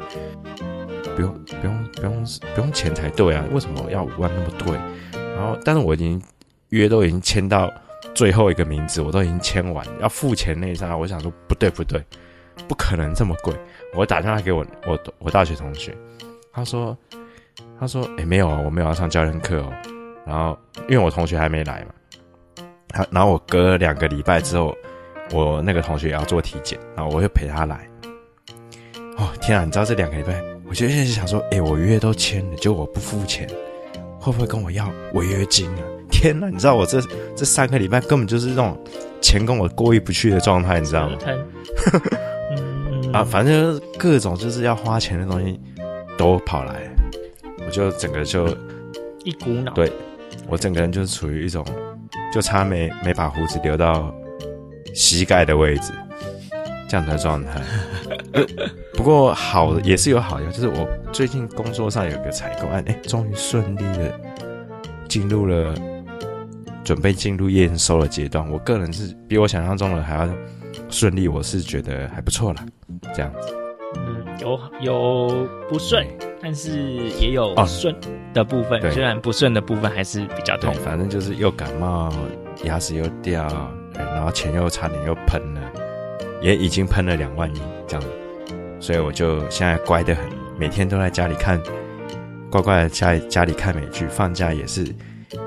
[1.15, 4.77] 不用不用不用不用钱才对啊，为什么要五万那么贵？
[5.37, 6.21] 然后，但是我已经
[6.71, 7.73] 约都已经签到
[8.13, 12.05] 最后一个名字，我都已经签完，要付钱那一刹那，我想说不对不对，
[12.67, 13.55] 不可能这么贵。
[13.95, 15.97] 我打电话给我我我大学同学，
[16.53, 16.99] 他说
[17.79, 19.73] 他说哎、没有啊，我没有要上教练课哦。
[20.27, 24.77] 然后因为我同学还没来嘛，他然后我隔两个礼拜之后，
[25.33, 27.89] 我那个同学也要做体检，然后我就陪他来。
[29.17, 29.65] 哦天啊！
[29.65, 33.49] 你知道这两个礼拜，我就一直想说，哎、欸，我约都签了，就我不付钱，
[34.19, 35.83] 会不会跟我要违约金啊？
[36.11, 36.49] 天哪！
[36.49, 37.01] 你知道我这
[37.37, 38.77] 这三个礼拜根本就是那种
[39.21, 41.17] 钱跟我过意不去的状态，你知道吗？
[43.15, 45.61] 啊，反正各种就是要花钱的东西
[46.19, 46.83] 都跑来，
[47.65, 48.49] 我就整个就
[49.23, 49.93] 一股脑，对，
[50.49, 51.65] 我整个人就是处于一种
[52.33, 54.13] 就差没没把胡子留到
[54.93, 55.93] 膝盖的位置。
[56.87, 57.61] 这样的状态，
[58.95, 64.21] 不过好的也是有好的，就是我最近工作上有个采购案，哎，终于顺利的
[65.09, 65.75] 进入了
[66.85, 68.49] 准备进入验收的阶段。
[68.49, 70.29] 我个人是比我想象中的还要
[70.89, 72.65] 顺利，我是觉得还不错啦。
[73.13, 73.57] 这样子，
[73.97, 76.07] 嗯，有有不顺，
[76.41, 77.97] 但是也有顺
[78.33, 78.81] 的部分。
[78.93, 82.13] 虽然不顺的部分还是比较痛，反正就是又感冒，
[82.63, 83.49] 牙齿又掉，
[83.97, 85.61] 然后钱又差点又喷了。
[86.43, 88.05] 也已经喷了两万一，这样，
[88.79, 90.25] 所以我就现在乖得很，
[90.59, 91.59] 每天都在家里看，
[92.51, 94.85] 乖乖的在家里看美剧，放假也是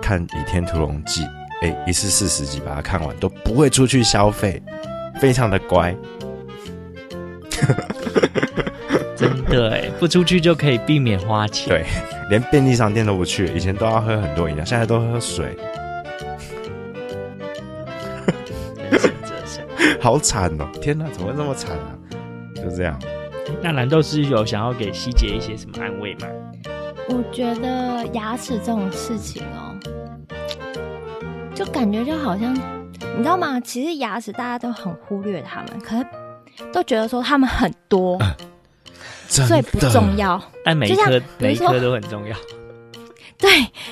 [0.02, 1.22] 看《倚天屠龙记》，
[1.62, 4.60] 哎，一次四十集把它看完，都不会出去消费，
[5.22, 5.96] 非常的乖。
[9.16, 11.86] 真的哎，不出去就可以避免花钱，对，
[12.32, 15.56] 连便利商店都不去，以前都要喝很多饮料，现在都喝水。
[20.08, 20.66] 好惨哦！
[20.82, 21.92] 天哪，怎么会那么惨啊？
[22.56, 22.98] 就这样。
[23.62, 26.28] 那蓝豆是有想要给希姐一些什么安慰吗？
[27.10, 29.76] 我觉得牙齿这种事情哦，
[31.54, 33.60] 就感觉就好像，你知道吗？
[33.60, 36.06] 其实牙齿大家都很忽略他们，可是
[36.72, 38.34] 都觉得说他们很多，呃、
[39.28, 40.42] 所以不重要。
[40.64, 42.38] 但每一颗每一颗都很重要。
[43.40, 43.50] 对，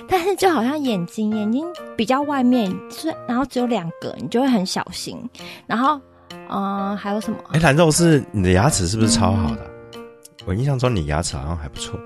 [0.07, 1.63] 但是就好像眼睛，眼睛
[1.95, 5.17] 比较外面，是然后只有两个，你就会很小心。
[5.67, 6.01] 然后，
[6.49, 7.37] 嗯、呃，还有什么？
[7.51, 9.61] 哎，蓝肉是你的牙齿是不是超好的？
[9.97, 10.01] 嗯、
[10.47, 11.99] 我印象中你牙齿好像还不错。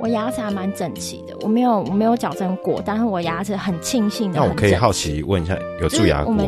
[0.00, 4.40] 我牙齿还蛮整齐的，我没有我没有矫正过，但是我牙齿很庆幸的。
[4.40, 6.44] 那我可以好奇问一下，有蛀牙过吗？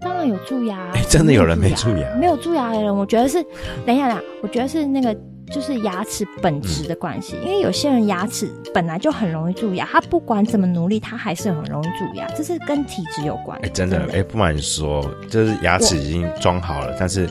[0.00, 0.76] 当然有蛀牙。
[0.94, 2.12] 哎，真的有人没蛀牙？
[2.16, 3.40] 没有蛀牙的人，我觉得是，
[3.86, 5.16] 等一下啦，我觉得是那个。
[5.54, 13.56] 就是牙齿本质的关系，因为有些人牙齿本来就很容易蛀牙，他不管怎么努力，他还是很容易蛀牙，这是跟体质有关。
[13.58, 17.30] 哎、欸，真的，哎、欸，不瞒你说，就是牙齿已经装好了，但是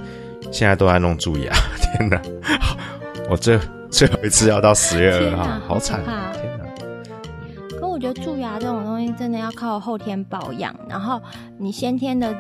[0.54, 1.52] 现在都在弄蛀牙。
[1.98, 2.22] 天哪，
[3.30, 3.60] 我最
[3.92, 6.32] 最后一次要到十月二号，好惨啊！
[6.32, 6.64] 天哪。
[7.78, 11.22] 可我觉得蛀牙这种东西真的要靠后天保养，然后
[11.58, 12.34] 你先天的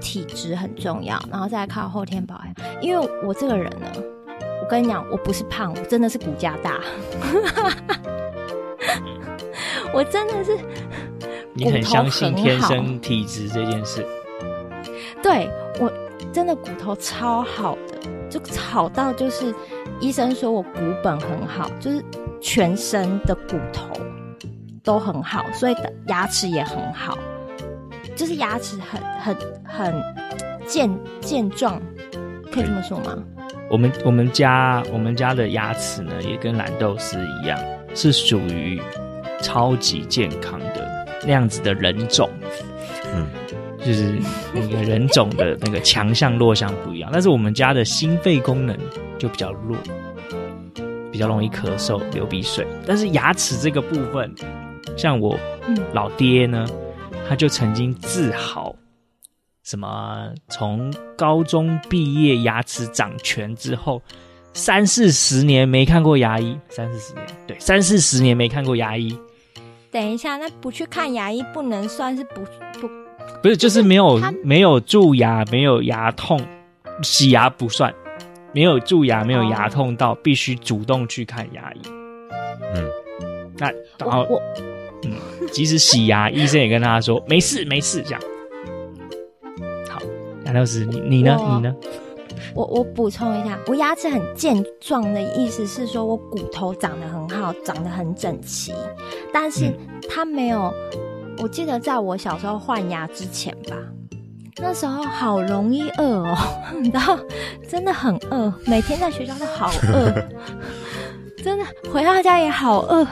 [0.00, 2.82] 体质很重要，然后再靠后天保养。
[2.82, 3.86] 因为我这个人呢。
[4.68, 6.78] 我跟你讲，我不是胖，我真的是骨架大。
[9.94, 10.58] 我真的是，
[11.54, 14.04] 你很相信天生体质这件事？
[15.22, 15.48] 对，
[15.80, 15.90] 我
[16.34, 19.54] 真的骨头超好的，就好到就是
[20.00, 22.04] 医生说我骨本很好，就是
[22.38, 23.88] 全身的骨头
[24.84, 25.76] 都很好，所以
[26.08, 27.16] 牙齿也很好，
[28.14, 29.94] 就是牙齿很很很
[30.66, 30.90] 健
[31.22, 31.80] 健壮，
[32.52, 33.16] 可以这么说吗？
[33.70, 37.58] 我们我们家我们家的牙齿呢，也跟蓝豆丝一样，
[37.94, 38.80] 是属于
[39.42, 42.28] 超级健康的那样子的人种。
[43.14, 43.26] 嗯，
[43.78, 44.14] 就是
[44.54, 48.76] 那个人种的那个强项弱项不一样，但是我们家的心肺功能
[49.18, 49.76] 就比较弱，
[51.12, 52.66] 比较容易咳嗽、流鼻水。
[52.86, 54.34] 但是牙齿这个部分，
[54.96, 55.38] 像我
[55.92, 56.66] 老爹呢，
[57.28, 58.74] 他就曾经自豪。
[59.68, 60.32] 什么？
[60.48, 64.00] 从高中毕业，牙齿长全之后，
[64.54, 69.14] 三四十年没看过牙医，三四十年，对，三四十年没看过牙医。
[69.90, 72.40] 等一下，那不去看牙医不能算是不
[72.80, 72.88] 不？
[73.42, 76.40] 不是，就是没有没有蛀牙，没有牙痛，
[77.02, 77.94] 洗牙不算，
[78.54, 81.80] 没有蛀牙，没有牙痛到必须主动去看牙医。
[82.74, 84.40] 嗯，那然后我，
[85.04, 85.12] 嗯，
[85.52, 88.20] 即使洗牙，医生也跟他说没事没事这样。
[90.48, 91.36] 难道是你你呢？
[91.38, 91.76] 你呢？
[92.54, 98.72] 我我补充一下，我牙齿很健壮的意思是说我骨头长得很好，长得很整齐，
[99.30, 99.70] 但是
[100.08, 100.72] 它没有。
[101.40, 103.76] 我记得在我小时候换牙之前吧，
[104.56, 106.36] 那时候好容易饿哦，
[106.80, 107.18] 你知道，
[107.68, 110.10] 真的很饿，每天在学校都好饿，
[111.44, 113.06] 真的回到家也好饿，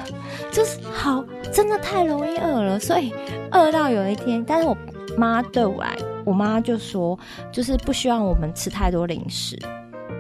[0.51, 1.23] 就是好，
[1.53, 3.13] 真的太容易饿了，所以
[3.53, 4.77] 饿到有一天，但是我
[5.17, 5.97] 妈对我来。
[6.25, 7.17] 我妈就说，
[7.53, 9.57] 就是不希望我们吃太多零食，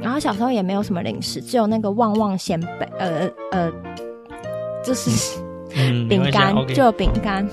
[0.00, 3.72] 然后小时候也没有什么零食，只有那个旺旺仙贝，呃呃，
[4.84, 5.40] 就是
[6.08, 7.48] 饼干，就有饼干，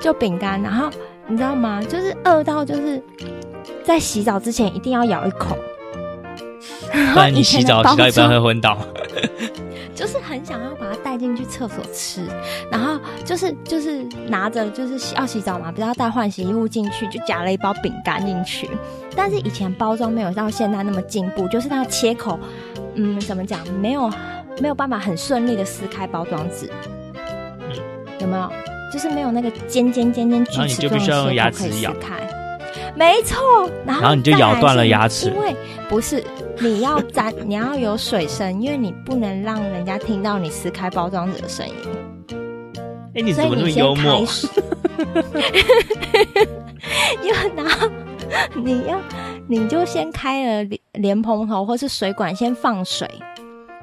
[0.00, 0.60] 就饼干。
[0.62, 0.90] 然后
[1.26, 1.82] 你知道吗？
[1.82, 3.02] 就是饿到就是
[3.82, 5.56] 在洗澡之前一定要咬一口，
[7.12, 8.78] 不然你洗澡洗到一半会昏倒。
[9.94, 12.26] 就是很想要把它带进去厕所吃，
[12.70, 18.68] 然后就是就是拿着就是洗要洗澡嘛，不是要带换洗衣物进去，就夹了一包饼干进去。
[19.16, 22.38] 但是以前包装没有到现在那么进步，就是那个切口，
[22.94, 24.12] 嗯，怎么讲，没有
[24.60, 26.70] 没有办法很顺利的撕开包装纸，
[27.14, 27.76] 嗯，
[28.20, 28.52] 有没有？
[28.92, 31.24] 就是没有那个尖尖尖尖锯齿状的切口
[31.58, 32.16] 可以撕开。
[32.94, 35.56] 没错，然后，然后你就咬断了牙齿，因为
[35.88, 36.22] 不是
[36.60, 41.74] 你要沾，你要有水声，因为你不能让人家听到你撕开包装纸的声音。
[43.14, 44.24] 哎，你怎么那么幽默？
[47.22, 47.88] 因为然后
[48.54, 48.98] 你要，
[49.46, 53.08] 你就先开了莲蓬头或是水管，先放水，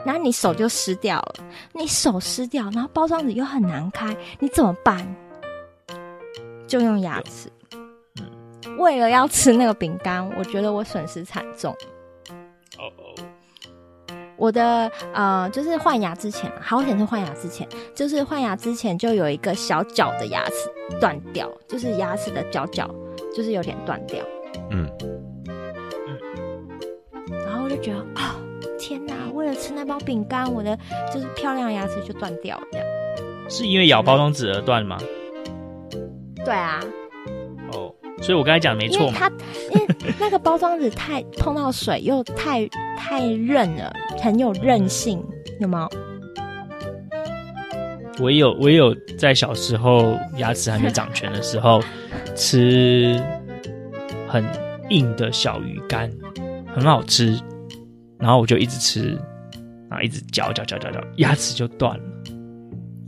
[0.05, 1.35] 然后你手就湿掉了。
[1.73, 5.15] 你手湿掉，然后包装纸又很难开，你怎么办？
[6.67, 7.51] 就用牙齿。
[8.77, 11.75] 为了要吃那个饼干，我觉得我损失惨重。
[12.79, 13.15] 哦哦，
[14.35, 22.89] 我的呃，就是换牙之前，好险是换牙之前，就是换牙之前就有一个小角的牙齿断掉，就是牙齿的角角，
[23.35, 24.23] 就是有点断掉。
[24.71, 24.89] 嗯
[26.07, 26.17] 嗯，
[27.45, 28.41] 然后我就觉得啊、哦，
[28.79, 29.13] 天哪！
[29.33, 30.77] 为了吃那包饼干，我的
[31.13, 32.65] 就是漂亮的牙齿就断掉了。
[33.49, 34.97] 是因为咬包装纸而断吗？
[36.43, 36.79] 对啊。
[38.23, 39.29] 所以我刚才讲没错，因为它
[39.73, 42.65] 因为那个包装纸太碰到水又太
[42.97, 45.21] 太韧了，很有韧性，
[45.59, 45.89] 有吗？
[48.19, 51.81] 我有我有在小时候牙齿还没长全的时候
[52.33, 53.21] 吃
[54.27, 54.45] 很
[54.89, 56.09] 硬的小鱼干，
[56.73, 57.37] 很好吃，
[58.19, 59.19] 然后我就一直吃，
[59.89, 62.03] 然后一直嚼嚼嚼嚼嚼，牙齿就断了，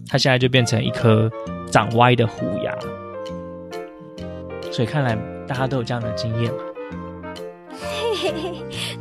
[0.09, 1.31] 它现在就变成一颗
[1.71, 2.75] 长歪的虎牙。
[4.75, 5.17] 所以看来
[5.47, 6.59] 大家都有这样的经验嘛？
[7.79, 8.53] 嘿嘿嘿，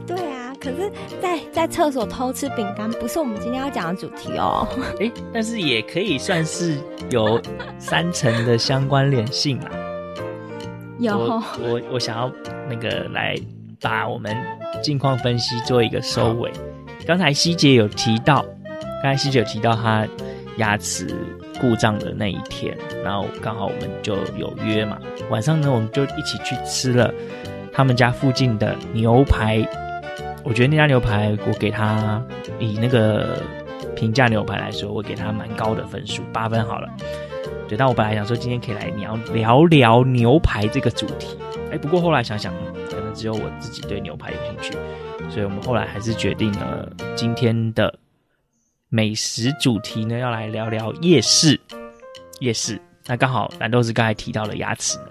[0.07, 0.55] 对啊。
[0.61, 0.89] 可是
[1.21, 4.69] 在，在在厕所偷吃饼干不是我们今天要讲的主题哦。
[5.01, 6.79] 哎，但是也可以算是
[7.11, 7.43] 有
[7.77, 9.71] 三层的相关联性啊。
[11.01, 12.31] 有，我我，我想要
[12.71, 13.35] 那个来
[13.81, 14.33] 把我们
[14.81, 16.53] 近况分析做一个收尾。
[17.05, 18.45] 刚才希姐有提到，
[19.03, 20.07] 刚才希姐有提到她
[20.59, 21.15] 牙齿
[21.61, 24.99] 故障的那一天，然后刚好我们就有约嘛，
[25.31, 27.13] 晚上呢我们就一起去吃了
[27.73, 29.67] 他们家附近的牛排。
[30.43, 32.23] 我觉得那家牛排，我给他
[32.59, 33.43] 以那个
[33.97, 36.89] 平价牛排来说，我给他蛮高的分数，八分好了。
[37.67, 41.39] 对，但我本来想说今天可以来聊聊聊牛排这个主题，
[41.73, 42.53] 哎，不过后来想想，
[42.91, 44.77] 可能只有我自己对牛排有兴趣，
[45.31, 46.87] 所以我们后来还是决定了
[47.17, 47.93] 今天的
[48.89, 51.61] 美食主题呢，要来聊聊夜市。
[52.41, 55.11] 夜市，那刚好蓝豆子刚才提到了牙齿呢，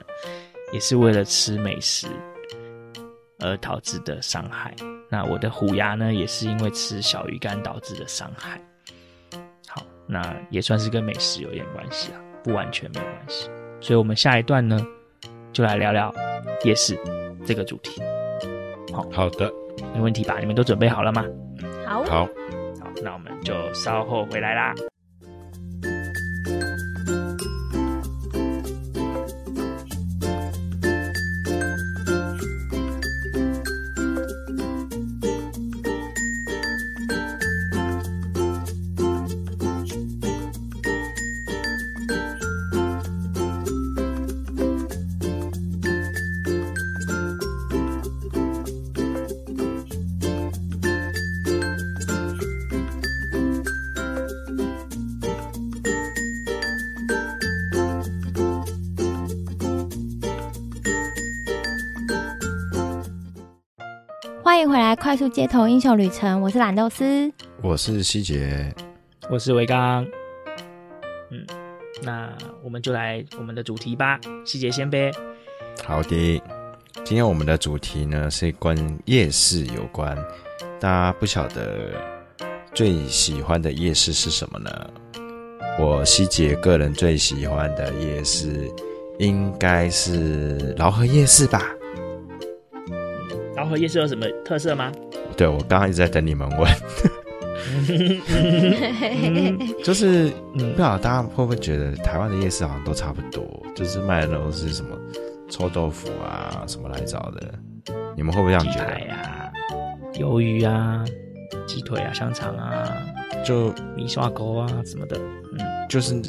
[0.72, 2.08] 也是为了吃美食
[3.40, 4.74] 而导致的伤害。
[5.10, 8.62] 那我的虎牙呢，也是因为吃小鱼干导致的伤害。
[9.68, 13.50] 好，那也算是跟美食有点关系啊，不完全没有关系。
[13.82, 14.80] 所以，我们下一段呢，
[15.52, 16.14] 就来聊聊
[16.64, 16.98] 夜市
[17.46, 18.02] 这个主题。
[18.94, 19.52] 好，好的，
[19.94, 20.40] 没问题吧？
[20.40, 21.26] 你们都准备好了吗？
[21.86, 22.30] 好，好，好，
[23.02, 24.93] 那我们就稍后回来啦。
[64.64, 66.40] 迎回来，快速街头英雄旅程。
[66.40, 67.30] 我是懒豆丝，
[67.62, 68.74] 我是希杰，
[69.30, 70.06] 我是维刚。
[71.32, 71.46] 嗯，
[72.02, 72.30] 那
[72.64, 74.18] 我们就来我们的主题吧。
[74.46, 75.12] 希杰先呗。
[75.84, 76.42] 好的，
[77.04, 80.18] 今天我们的主题呢是跟夜市有关。
[80.80, 81.90] 大家不晓得
[82.74, 84.90] 最喜欢的夜市是什么呢？
[85.78, 88.72] 我希杰个人最喜欢的夜市
[89.20, 91.66] 应该是饶河夜市吧。
[93.64, 94.92] 饶河夜市有什么特色吗？
[95.38, 96.70] 对，我刚刚一直在等你们问，
[99.82, 103.42] 就是不知道大家会不会觉得台湾的夜市好像都差不多，
[103.74, 104.90] 就是卖的都是什么
[105.50, 107.54] 臭豆腐啊，什么来着的，
[108.18, 108.86] 你们会不会这样觉得？
[109.00, 109.50] 鸡排啊，
[110.16, 111.06] 鱿鱼啊，
[111.66, 112.86] 鸡腿啊，香肠啊，
[113.46, 115.18] 就米刷沟啊什么的，
[115.54, 116.22] 嗯，就是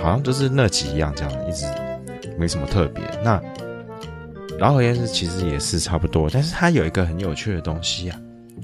[0.00, 1.66] 好像就是那几样这样，一直
[2.38, 3.02] 没什么特别。
[3.24, 3.42] 那
[4.62, 8.16] 饶河夜市其实也是差不多，但是它有一个很有趣的东西啊，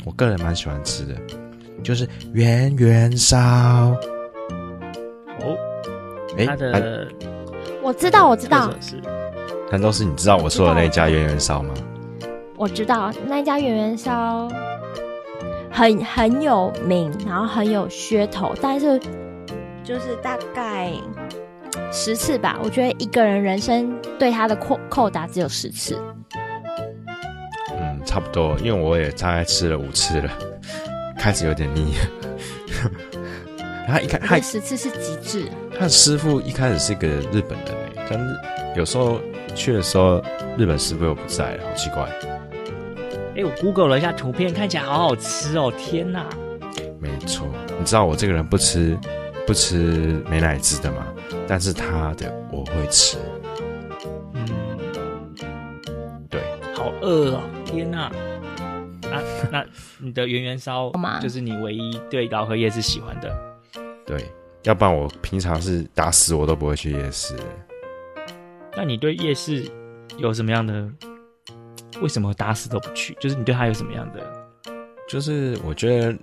[0.07, 1.17] 我个人蛮喜欢吃的，
[1.83, 3.37] 就是圆圆烧。
[5.41, 5.59] 哦，
[6.39, 7.09] 哎、它的
[7.83, 8.71] 我知道，我知道，
[9.73, 11.75] 难道是你知道我说的那家圆圆烧吗？
[12.57, 14.49] 我知道那家圆圆烧
[15.69, 19.01] 很很有名，然后很有噱头，但是
[19.83, 20.93] 就是大概。
[21.93, 25.99] 十次吧，我觉得一个人人生对他的扣扣打只有十次。
[27.71, 30.31] 嗯，差不多，因为我也大概吃了五次了，
[31.19, 31.95] 开始有点腻。
[33.87, 35.49] 他一开，他十次是极致。
[35.73, 37.75] 他的师傅一开始是一个日本人，
[38.09, 38.37] 但是
[38.77, 39.19] 有时候
[39.55, 40.23] 去的时候，
[40.59, 42.03] 日本师傅又不在，好奇怪。
[43.35, 45.73] 哎，我 Google 了一下图片，看起来好好吃哦！
[45.79, 46.27] 天哪，
[47.01, 47.47] 没错，
[47.79, 48.99] 你知道我这个人不吃
[49.47, 51.07] 不吃美乃滋的吗？
[51.49, 53.17] 但是他的我会吃，
[54.35, 54.47] 嗯，
[56.29, 56.43] 对，
[56.75, 58.13] 好饿哦，天哪！
[59.01, 59.67] 那 那
[59.99, 60.93] 你的圆圆烧
[61.23, 63.35] 就是你唯一对老河夜市喜欢的，
[64.05, 64.23] 对，
[64.65, 67.35] 要不然我平常是打死我都不会去夜市。
[68.77, 69.67] 那你对夜市
[70.19, 70.87] 有什么样的？
[72.03, 73.17] 为什么打死都不去？
[73.19, 74.21] 就是你对他有什么样的？
[75.09, 76.15] 就是我觉得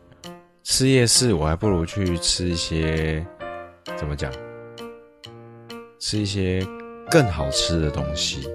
[0.63, 3.25] 吃夜市，我还不如去吃一些
[3.97, 4.31] 怎么讲？
[6.07, 6.63] 吃一些
[7.09, 8.47] 更好吃的东西，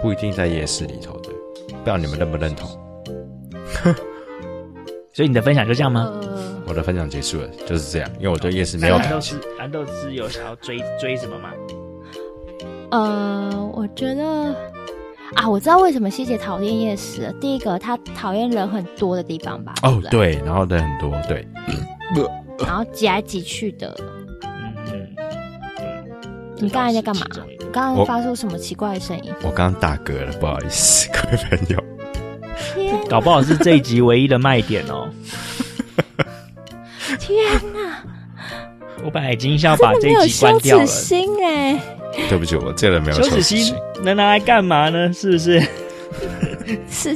[0.00, 1.28] 不一定在夜市里头的，
[1.68, 2.66] 不知道你们认不认同？
[5.12, 6.10] 所以你的分享就这样吗？
[6.22, 8.96] 呃、我的分享结束了，就是这样，因为我对夜市没有。
[8.96, 11.50] 蓝豆丝，蓝豆丝有想要追追什么吗？
[12.90, 14.24] 呃，我觉得
[15.34, 17.32] 啊，我知道为什么西姐讨厌夜市了。
[17.34, 19.74] 第一个，她讨厌人很多的地方吧？
[19.82, 21.46] 哦，对，然后人很多，对，
[22.60, 23.94] 然后挤来挤去的。
[26.64, 27.26] 你刚才在干嘛？
[27.72, 29.32] 刚刚发出什么奇怪的声音？
[29.42, 31.84] 我刚刚打嗝了，不好意思，各位朋友。
[33.08, 35.08] 搞不好是这一集唯一的卖点哦。
[37.20, 37.44] 天
[37.74, 37.98] 哪！
[39.04, 40.86] 我本来已经想要把这一集关掉了。
[40.86, 41.80] 羞耻心哎！
[42.28, 45.12] 对不起，我这人没有羞耻心，能拿来干嘛呢？
[45.12, 45.62] 是不是？
[46.88, 47.14] 是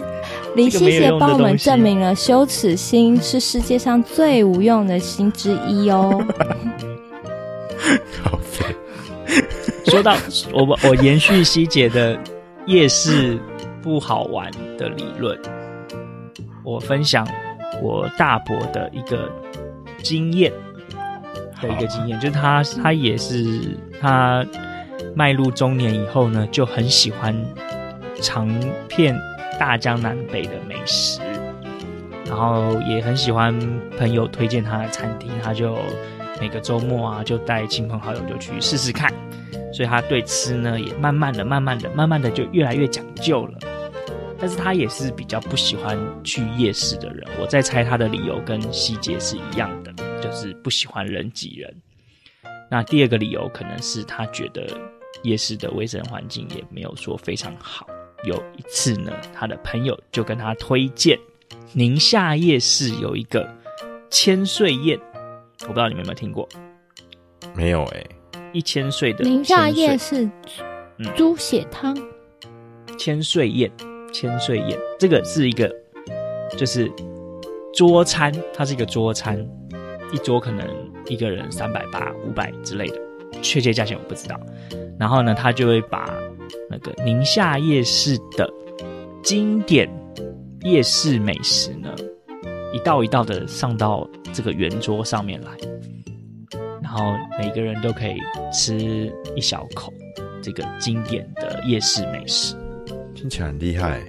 [0.54, 6.22] 林夕姐帮我们证明了羞耻心是世界上最无用的心之一哦。
[9.98, 10.16] 说到
[10.52, 12.16] 我我延续希姐的
[12.66, 13.36] 夜市
[13.82, 15.36] 不好玩的理论，
[16.62, 17.26] 我分享
[17.82, 19.28] 我大伯的一个
[20.00, 20.52] 经验
[21.60, 24.46] 的一个经验，就是他他也是他
[25.16, 27.34] 迈入中年以后呢，就很喜欢
[28.20, 28.48] 尝
[28.86, 29.18] 遍
[29.58, 31.20] 大江南北的美食，
[32.24, 33.52] 然后也很喜欢
[33.98, 35.76] 朋友推荐他的餐厅，他就
[36.40, 39.12] 每个周末啊，就带亲朋好友就去试试看，
[39.72, 43.58] 所以他对吃呢也慢慢的、慢慢的、慢慢的就越来越讲究了。
[44.40, 49.92] 但是他也是比较不喜欢去夜市的人，我在猜他的理由跟希姐是一样的，
[50.22, 51.74] 就是不喜欢人挤人。
[52.70, 54.68] 那第二个理由可能是他觉得
[55.22, 57.86] 夜市的卫生环境也没有说非常好。
[58.24, 61.18] 有一次呢，他的朋友就跟他推荐
[61.72, 63.48] 宁夏夜市有一个
[64.10, 64.98] 千岁宴，
[65.62, 66.48] 我不知道你们有没有听过？
[67.54, 68.04] 没有哎、
[68.52, 70.28] 一千岁的宁夏夜市
[71.16, 71.96] 猪血汤，
[72.98, 73.70] 千岁宴，
[74.12, 75.72] 千岁宴，这个是一个
[76.56, 76.90] 就是
[77.74, 79.46] 桌餐，它是一个桌餐，
[80.12, 80.66] 一桌可能
[81.06, 83.00] 一个人三百八、五百之类的，
[83.42, 84.38] 确切价钱我不知道。
[84.98, 86.12] 然后呢，他就会把
[86.68, 88.50] 那个宁夏夜市的
[89.22, 89.88] 经典
[90.62, 91.94] 夜市美食呢，
[92.72, 95.50] 一道一道的上到这个圆桌上面来，
[96.88, 98.16] 然后每个人都可以
[98.50, 99.92] 吃一小口
[100.40, 102.56] 这个经典的夜市美食，
[103.14, 104.00] 听起来很厉害。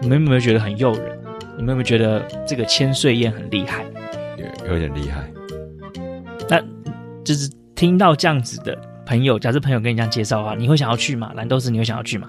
[0.00, 1.18] 你们有没有觉得很诱人？
[1.56, 3.84] 你们有没有觉得这个千岁宴很厉害？
[4.38, 5.28] 有有点厉害。
[6.48, 6.60] 那
[7.24, 8.78] 就是听到这样子的。
[9.04, 11.32] 朋友，假设朋友跟你这样介绍的话，你会想要去吗？
[11.34, 12.28] 蓝豆丝，你会想要去吗？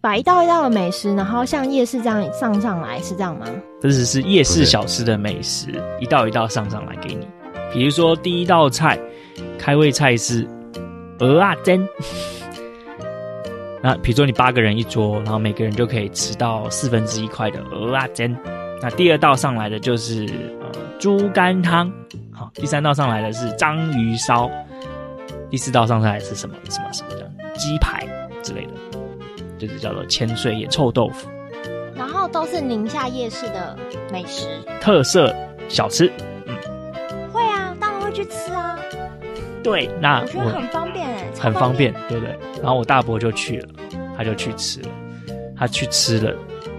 [0.00, 3.46] 把一道一道的美食，然后像夜市这样上上来，是这样吗？
[3.78, 5.68] 这只是夜市小吃的美食，
[6.00, 7.28] 一道一道上上来给你。
[7.70, 8.98] 比如说第一道菜，
[9.58, 10.46] 开胃菜是
[11.18, 11.86] 鹅啊煎。
[13.82, 18.34] 那比如说你八个人一桌，然后每个人就可以吃到四分之一块的鹅啊煎。
[18.80, 20.26] 那第二道上来的就是
[20.60, 21.92] 呃猪肝汤，
[22.32, 24.50] 好，第三道上来的是章鱼烧。
[25.50, 28.06] 第四道上菜是什么什么什么的鸡排
[28.42, 28.72] 之类的，
[29.58, 31.28] 就是叫做千岁野臭豆腐，
[31.96, 33.76] 然后都是宁夏夜市的
[34.12, 34.46] 美食
[34.80, 35.34] 特色
[35.68, 36.12] 小吃。
[36.46, 36.54] 嗯，
[37.32, 38.78] 会啊，当然会去吃啊。
[39.62, 42.38] 对，那我觉得很方便哎，很方便，对不对？
[42.62, 43.68] 然后我大伯就去了，
[44.16, 44.88] 他就去吃了，
[45.56, 46.34] 他去吃了，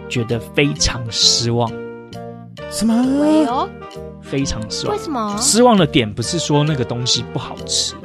[0.08, 1.70] 觉得非常失望。
[2.70, 3.70] 什么？
[4.22, 4.96] 非常失望。
[4.96, 5.38] 为什么？
[5.40, 7.96] 失望的点不是说那个东西不好吃。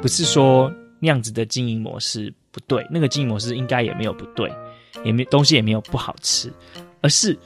[0.00, 4.52] 不是说那样子的经营模式不对，那个经营模式应该也没有不对，
[5.04, 6.52] 也没东西也没有不好吃，
[7.00, 7.36] 而是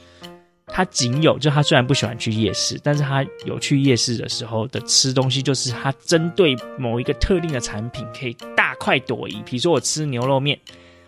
[0.75, 9.43] 他仅有就他虽然不喜欢去夜市，但是他有去夜市的时候的吃东西，就是他针对某一个特定的产品可以大快朵颐。
[9.45, 10.59] 比如说我吃牛肉面，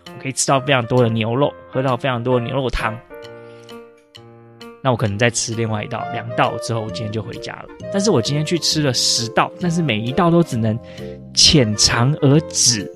[0.06, 2.96] 我可以吃到非常多的牛肉，喝到非常多的牛肉汤。
[4.82, 7.64] 那我可能再吃另外一道、两道之后，我今天就回家了。
[7.92, 10.78] 但是我今天去吃了十道，但是每一道都只能
[11.34, 12.88] 浅尝而止。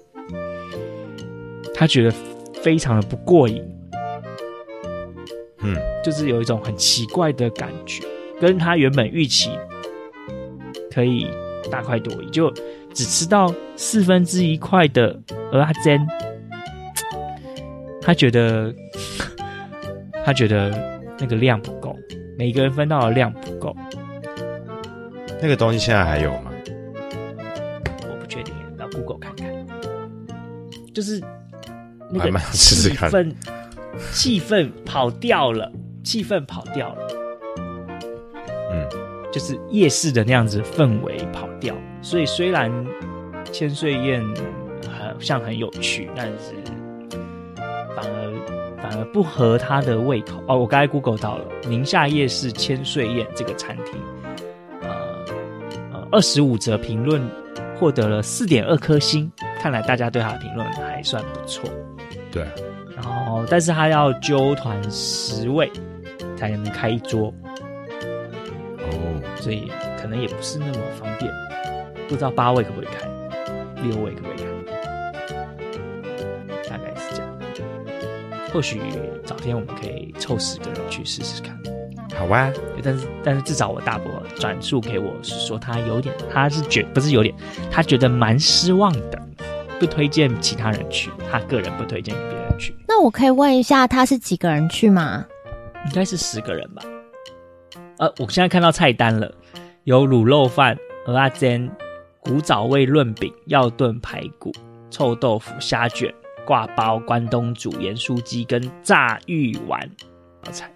[1.74, 2.14] 他觉得
[2.62, 3.60] 非常的不过瘾，
[5.62, 8.02] 嗯，就是有一种很奇怪的感觉，
[8.40, 9.50] 跟他原本预期
[10.92, 11.30] 可以
[11.70, 12.50] 大快朵颐，就
[12.94, 15.14] 只吃到四分之一块的
[15.52, 16.06] 蚵仔煎。
[18.02, 18.74] 他觉得，
[20.24, 20.90] 他觉得。
[21.22, 21.94] 那个量不够，
[22.38, 23.76] 每个人分到的量不够。
[25.38, 26.50] 那个东西现在还有吗？
[28.08, 29.66] 我不确定，到 Google 看看。
[30.94, 31.22] 就是
[32.10, 33.34] 那个气氛，
[34.12, 35.70] 气氛跑掉了，
[36.02, 37.08] 气氛跑掉了。
[38.72, 38.88] 嗯，
[39.32, 41.74] 就是夜市的那样子氛围跑掉。
[42.02, 42.72] 所以虽然
[43.52, 44.24] 千岁宴
[44.86, 46.54] 好像很有趣，但是
[47.96, 48.60] 反而。
[48.82, 50.56] 反而不合他的胃口哦。
[50.56, 54.00] 我刚才 Google 到了宁夏夜市千岁宴这个餐厅，
[54.80, 54.88] 呃
[55.92, 57.22] 呃，二十五则评论
[57.78, 59.30] 获得了四点二颗星，
[59.60, 61.70] 看来大家对他的评论还算不错。
[62.32, 62.46] 对，
[63.02, 65.70] 然后但是他要揪团十位
[66.36, 67.32] 才能开一桌，
[68.78, 71.32] 哦，所以可能也不是那么方便，
[72.08, 73.08] 不知道八位可不可以开，
[73.82, 74.44] 六位可不可以开。
[76.68, 77.30] 大概是这样
[78.52, 78.80] 或许
[79.24, 81.58] 早天我们可以凑十个人去试试看，
[82.18, 82.52] 好啊？
[82.82, 87.34] 但是但是至少我大伯转述给我是说他有点，他是觉不是有点，
[87.70, 89.18] 他觉得蛮失望的，
[89.80, 92.76] 不推荐其他人去，他个人不推荐给别人去。
[92.86, 95.24] 那我可以问一下，他是几个人去吗？
[95.86, 96.82] 应该是十个人吧。
[97.96, 99.32] 呃，我现在看到菜单了，
[99.84, 100.76] 有卤肉饭、
[101.06, 101.70] 蚵仔煎、
[102.20, 104.52] 古早味润饼、药炖排骨、
[104.90, 106.12] 臭豆腐、虾卷、
[106.44, 109.80] 挂包、关东煮、盐酥鸡跟炸玉丸。
[110.44, 110.70] 好菜，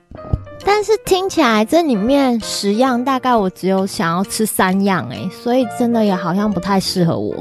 [0.64, 7.34] 但是听起来这里面十样大概我只有想要吃三样哎，所以真的也好像不太适合我。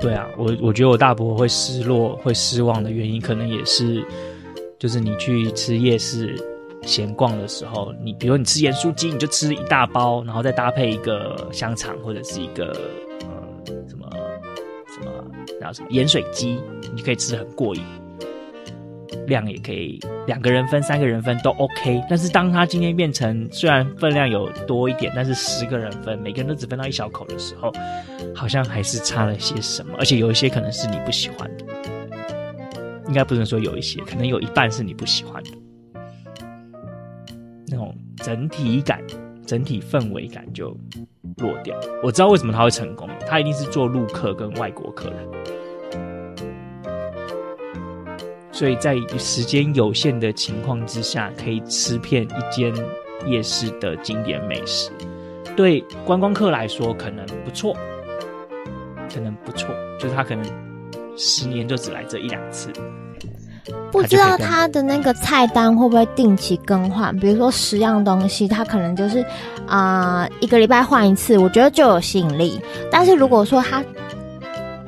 [0.00, 4.04] 对啊，我我觉得我大伯会失落、会失望的原因，可能也是，
[4.78, 6.34] 就是你去吃夜市。
[6.82, 12.66] 闲逛的时候，你比如你吃盐酥鸡，你就吃一大包，然后再搭配一个香肠或者是一个
[13.22, 14.08] 呃什么
[14.86, 15.12] 什么
[15.60, 16.56] 然后什么盐水鸡，
[16.94, 17.82] 你可以吃的很过瘾，
[19.28, 22.02] 量也可以两个人分、三个人分都 OK。
[22.08, 27.72] 但是当它今天变成虽然分量有多一点，但是十个人分，每个人都只分到一小口的时候，
[28.34, 31.64] 好像还是差了些什么，而且有一些可能是你不喜欢的，
[33.06, 35.50] 应该不能说有一些，可能有一半是你不喜欢的。
[37.70, 39.00] 那种整体感、
[39.46, 40.74] 整体氛围感就
[41.36, 41.78] 落掉。
[42.02, 45.28] 我知道为什么他会成功，他一定是做陆客跟外国客人，
[48.50, 52.72] 所以在时间有限的情况之下，可以吃遍一间
[53.26, 54.90] 夜市的经典美食。
[55.56, 57.76] 对观光客来说，可能不错，
[59.12, 59.68] 可能不错，
[59.98, 60.44] 就是他可能
[61.16, 62.70] 十年就只来这一两次。
[63.90, 67.14] 不知道他的那个菜单会不会定期更换？
[67.18, 69.24] 比如说十样东西，他可能就是
[69.66, 72.60] 啊、一个礼拜换一次，我觉得就有吸引力。
[72.90, 73.84] 但是如果说他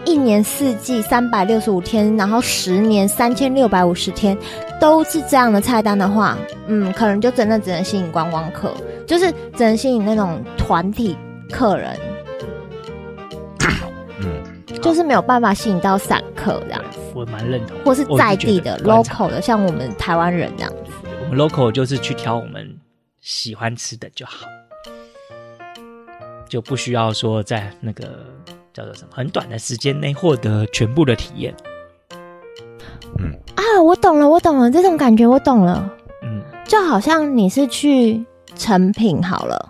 [0.05, 4.37] 一年四季三百六十五天，然后十年三千六百五十天
[4.81, 6.37] 都是这样的菜单的话，
[6.67, 8.75] 嗯，可能就真的只能吸引观光客，
[9.07, 11.17] 就是只能吸引那种团体
[11.51, 11.97] 客人。
[14.21, 14.43] 嗯
[14.81, 20.93] 就是没有办法吸引到散客这样子，我蛮认同，或是在地的 local 的，像我们台湾人这样子。
[21.23, 22.67] 我们 local 就是去挑我们
[23.21, 24.47] 喜欢吃的就好，
[26.49, 28.25] 就不需要说在那个
[28.81, 31.55] 叫做什么很短的时间内获得全部的体验。
[33.18, 35.93] 嗯啊，我懂了，我懂了，这种感觉我懂了。
[36.22, 38.24] 嗯，就好像你是去
[38.57, 39.68] 成品好了，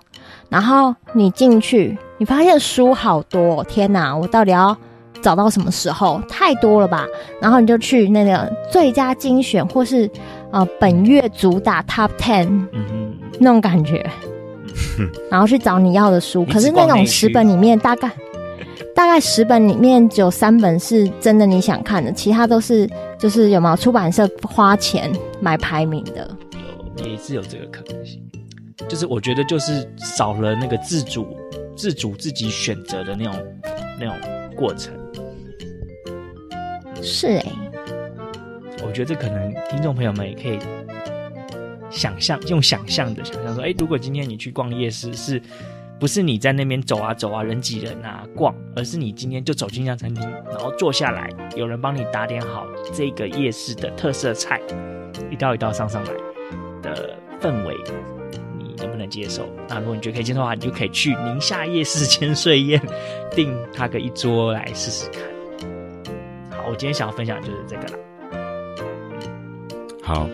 [0.48, 4.76] 然后你进去，你发现书好多，天哪，我到底要？
[5.22, 7.06] 找到什么时候太多了吧？
[7.42, 10.10] 然后你就去那个最佳精选，或是
[10.50, 14.02] 呃本月主打 Top Ten，嗯哼，那种感觉，
[15.30, 16.46] 然后去找你要的书。
[16.46, 18.10] 可是那种十本里面，大概
[19.00, 22.86] 大概十本里面只有三本是真的你想看的，其他都是
[23.18, 26.36] 就是有没有出版社花钱买排名的？
[26.98, 28.22] 有，也是有这个可能性。
[28.86, 31.34] 就是我觉得就是少了那个自主、
[31.74, 33.34] 自主自己选择的那种
[33.98, 34.14] 那种
[34.54, 34.92] 过程。
[37.00, 37.52] 是哎、欸，
[38.86, 40.58] 我觉得这可能听众朋友们也可以
[41.88, 45.40] 想象，用想象的想象说，哎，如果今天你去逛夜市，是
[46.00, 54.58] 不是你在那边走啊走啊，人挤人啊逛，而是你今天就走进一家餐厅，然后坐下来，有人帮你打点好这个夜市的特色菜，
[55.30, 56.10] 一道一道上上来
[56.80, 57.76] 的氛围，
[58.58, 59.46] 你能不能接受？
[59.68, 62.80] 那如果你觉得可以接受的话，你就可以去宁夏夜市千岁宴
[63.32, 65.20] 订他个一桌来试试看。
[66.50, 67.98] 好我今天想要分享的就是这个了。
[70.02, 70.26] 好，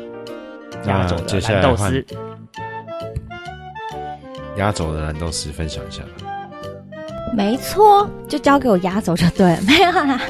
[0.87, 2.07] 压轴的蓝豆丝，
[4.57, 6.09] 压轴的蓝豆丝分享一下吧。
[7.35, 10.21] 没错，就交给我压轴就对了， 没有啦，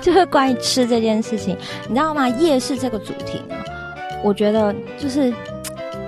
[0.00, 1.56] 就是关于吃这件事情，
[1.88, 2.28] 你知道吗？
[2.28, 3.54] 夜市这个主题呢，
[4.24, 5.32] 我觉得就是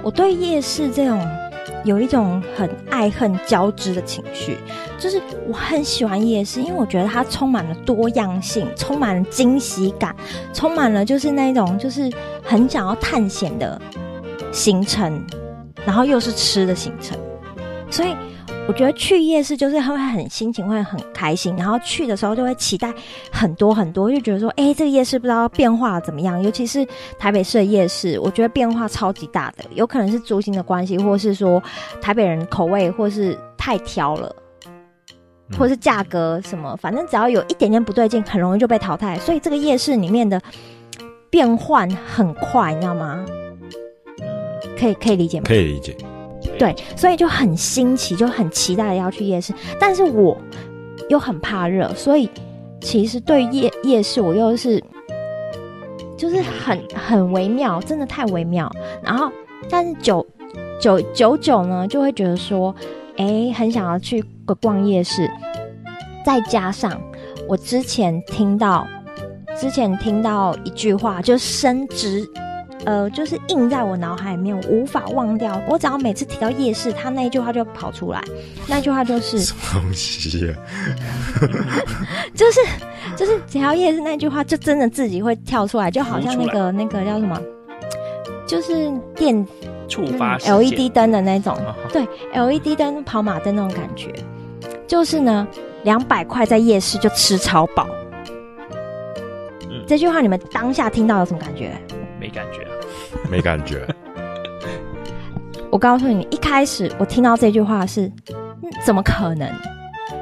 [0.03, 1.21] 我对夜市这种。
[1.85, 4.59] 有一种很爱恨交织的情绪，
[4.99, 10.15] 就是我很喜欢夜市，因为我觉得它充满了多样性，充满了惊喜感，
[10.53, 12.11] 充满了就是那种就是
[12.43, 13.81] 很想要探险的
[14.53, 15.25] 行程，
[15.87, 17.17] 然后又是吃的行程，
[17.91, 18.15] 所以。
[18.67, 22.93] 我觉得去夜市就是会很心情会很开心，然后去的时候就会期待
[23.33, 26.43] 很多很多，就觉得说，哎，这个夜市不知道变化怎么样。
[26.43, 26.87] 尤其是
[27.19, 31.63] 台北市的夜市，我觉得变化超级大的，有可能是租金的关系，或是说
[31.99, 34.37] 台北人口味，或是太挑了，
[35.59, 39.19] 或是价格什么，反正只要有一点点不对劲，很容易就被淘汰。
[39.19, 40.39] 所以这个夜市里面的
[41.31, 43.25] 变换很快，你知道吗？
[44.79, 45.45] 可以可以理解吗？
[45.49, 45.97] 可以理解。
[46.59, 50.37] 对，所以就很新奇，就很期待要去夜市，但是我
[51.09, 52.29] 又很怕热，所以
[52.81, 54.83] 其实对夜夜市我又是
[56.17, 58.71] 就是很很微妙，真的太微妙。
[59.03, 59.31] 然后，
[59.71, 60.27] 但是久
[60.81, 62.75] 久久久呢，就会觉得说，
[63.17, 64.25] 哎，很想要去
[64.61, 65.31] 逛夜市。
[66.27, 67.01] 再加上
[67.49, 68.87] 我之前听到
[69.57, 72.29] 之前听到一句话，就深植
[72.85, 75.61] 呃，就是印在我脑海里面，我无法忘掉。
[75.69, 78.23] 我只要每次提到夜市，他那一句话就跑出来，
[78.67, 80.55] 那句话就是什么东西啊？
[82.35, 82.61] 就是
[83.17, 87.41] 就是只要夜市那句话，就真的自己会跳出来，就好像那个那个叫什么，
[88.47, 89.47] 就是电
[89.89, 91.57] 触发 LED 灯的那种，
[91.93, 94.13] 对 LED 灯跑马灯那种感觉，
[94.87, 95.47] 就是呢，
[95.83, 97.89] 两百块在夜市就吃超饱。
[99.71, 101.77] 嗯，这句话你们当下听到有什么感觉？
[102.29, 102.67] 没感觉。
[103.31, 103.87] 没感觉。
[105.71, 108.11] 我告诉你，一开始我听到这句话是，
[108.85, 109.51] 怎么可能？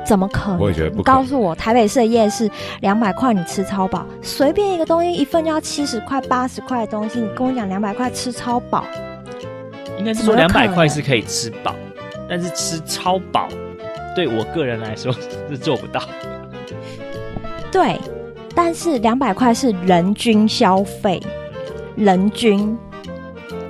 [0.05, 0.61] 怎么可能？
[0.61, 0.99] 我也觉得不。
[0.99, 2.49] 你告诉我，台北市的夜市
[2.81, 8.85] 两百块你吃超饱，随便一个东西一份就要七十块、八十块的东西，你跟我讲两百块吃超饱？
[9.99, 11.75] 应该是说两百块是可以吃饱，
[12.29, 13.49] 但是吃超饱，
[14.15, 15.13] 对我个人来说
[15.51, 16.01] 是做不到。
[17.73, 17.99] 对，
[18.55, 21.21] 但是两百块是人均消费。
[21.97, 22.77] 人均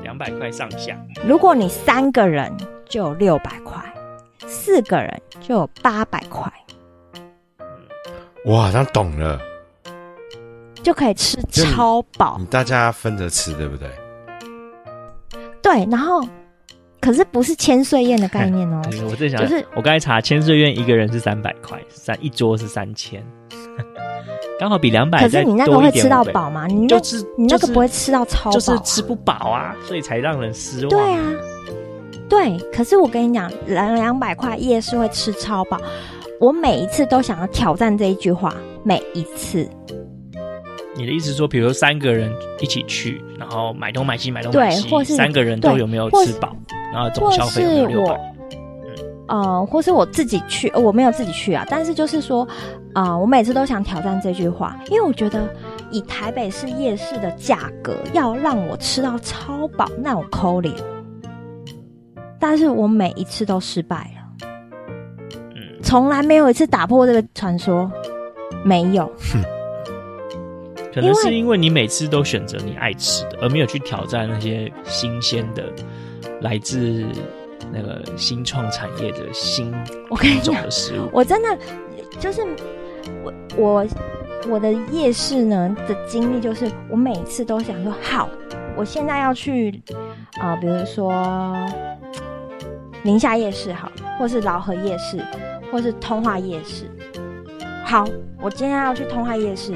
[0.02, 0.98] 两百块上下。
[1.24, 2.52] 如果你三个人
[2.88, 3.80] 就有六百块，
[4.46, 6.52] 四个人就有八百块。
[8.44, 9.40] 我好像懂了，
[10.82, 12.40] 就可以吃超饱。
[12.50, 13.88] 大家分着吃，对不对？
[15.62, 16.22] 对，然后
[17.00, 18.82] 可是不是千岁宴的概念哦。
[19.08, 23.24] 我在想，就是我刚才查千岁宴一个人是三百块，三一桌是三千。
[24.58, 26.66] 刚好比两百，可是你那个会吃到饱吗？
[26.66, 26.98] 你那，
[27.36, 30.88] 你那个不会吃到超饱，就是吃不饱啊，所以才让人失望。
[30.88, 31.22] 对啊，
[32.28, 32.58] 对。
[32.72, 35.78] 可是我跟你讲，两两百块夜市会吃超饱，
[36.40, 39.68] 我每一次都想要挑战这一句话，每一次。
[40.94, 46.56] 你的意思说，比如说三个人一起去，然后买东买西，买东买西，或是三个人都有没有吃饱，
[46.94, 48.35] 然后总消费有没有六百？
[49.28, 51.66] 呃，或是我自己去，我没有自己去啊。
[51.68, 52.46] 但是就是说，
[52.94, 55.48] 啊、我每次都想挑战这句话，因为我觉得
[55.90, 60.72] 以台北市夜市的价格，要让我吃到超饱，那我抠脸。
[62.38, 64.46] 但是我每一次都失败了，
[65.82, 67.90] 从来没有一次打破这个传说，
[68.64, 69.10] 没有。
[70.94, 75.64] 可能是因为你每次都选择你爱吃的，而没有去挑战那些新鲜的，
[76.40, 77.04] 来自。
[77.72, 79.72] 那个新创产业的新
[80.42, 81.58] 种的食物，我，真的
[82.18, 82.42] 就是
[83.22, 83.86] 我我
[84.48, 88.28] 我的夜市呢的经历，就是我每次都想说，好，
[88.76, 89.82] 我现在要去
[90.40, 91.12] 啊、呃，比如说
[93.02, 95.20] 宁夏夜市，好，或是饶河夜市，
[95.70, 96.90] 或是通化夜市。
[97.84, 98.04] 好，
[98.40, 99.74] 我今天要去通化夜市，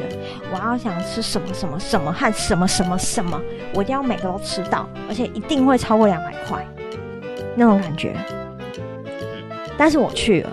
[0.53, 3.41] 我要想吃什么什么什么和什么什么什么，
[3.75, 6.67] 我一定要每个都吃到，而且一定会超过两百块。
[7.57, 8.15] 那种感觉，
[9.77, 10.51] 但是我去了，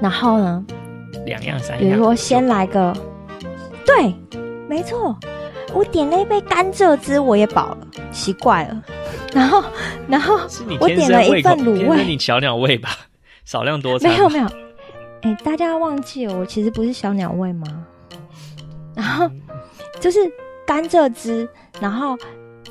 [0.00, 0.64] 然后呢，
[1.24, 2.96] 两样三样，比如说先来个，
[3.84, 4.14] 对，
[4.68, 5.16] 没错，
[5.72, 7.78] 我点了一杯甘蔗汁，我也饱了，
[8.12, 8.82] 奇怪了，
[9.32, 9.64] 然后，
[10.08, 10.38] 然后
[10.80, 12.90] 我点了一份卤味，你小鸟胃吧，
[13.44, 14.44] 少量多餐，没有没有，
[15.22, 17.66] 哎、欸，大家忘记了，我其实不是小鸟胃吗？
[18.94, 19.30] 然后
[19.98, 20.18] 就是
[20.66, 21.48] 甘蔗汁，
[21.80, 22.16] 然后。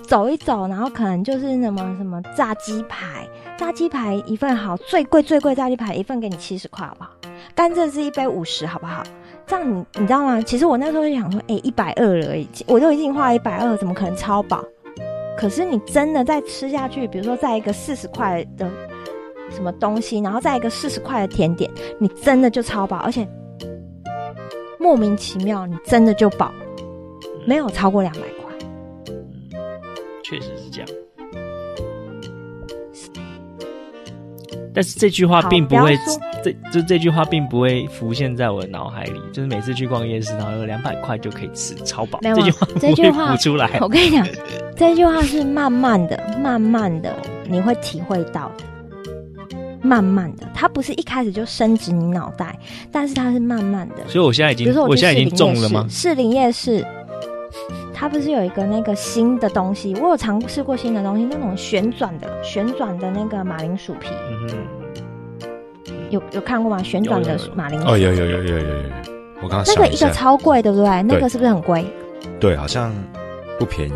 [0.10, 7.12] 走一走，然后可能就是什么什么炸鸡排，炸鸡排一份好，最贵最贵炸鸡排一份给你七十块，好不好？
[7.54, 9.04] 甘蔗汁一杯五十，好不好？
[9.46, 10.42] 这样你你知道吗？
[10.42, 14.66] 其实我那时候就想说，哎、欸，一百二了，已经，我都已经花了一百二，怎么可能超饱？
[15.38, 18.68] 可是你真的再吃下去，比如说再一个四十块的
[19.52, 23.28] 什么东西，然后再一个四十块的甜点，你真的就超饱，而且
[24.80, 26.52] 莫名其妙，你真的就饱，
[27.46, 28.22] 没有超过两百。
[30.30, 30.88] 确实是这样，
[34.72, 35.98] 但是这句话并不会，
[36.44, 39.20] 这就这句话并不会浮现在我的脑海里。
[39.34, 43.80] 就是每次去逛夜市，然后有两百块就可以吃超饱，这句话这句话浮出来。
[43.82, 44.28] 我跟你讲，
[44.78, 47.16] 这句话是慢慢的、慢慢的，
[47.50, 48.64] 你会体会到的。
[49.82, 52.56] 慢慢的，它不是一开始就深植你脑袋，
[52.92, 54.08] 但是它是慢慢的。
[54.08, 55.88] 所以我现在已经，比如说我，我现在已经中了吗？
[55.90, 56.86] 士林夜市。
[58.00, 59.94] 它不是有一个那个新的东西？
[59.96, 64.08] 我有尝试过新的东西，那种旋转的、旋转的那个马铃薯皮，
[64.42, 65.50] 嗯、
[66.10, 66.82] 有有看过吗？
[66.82, 67.90] 旋转的马铃薯？
[67.90, 68.84] 哦，有有有有有有有。
[69.42, 71.04] 我刚刚那个一个超贵，对不对？
[71.04, 71.86] 那个是不是很贵？
[72.40, 72.94] 对，好像
[73.60, 73.94] 不便宜。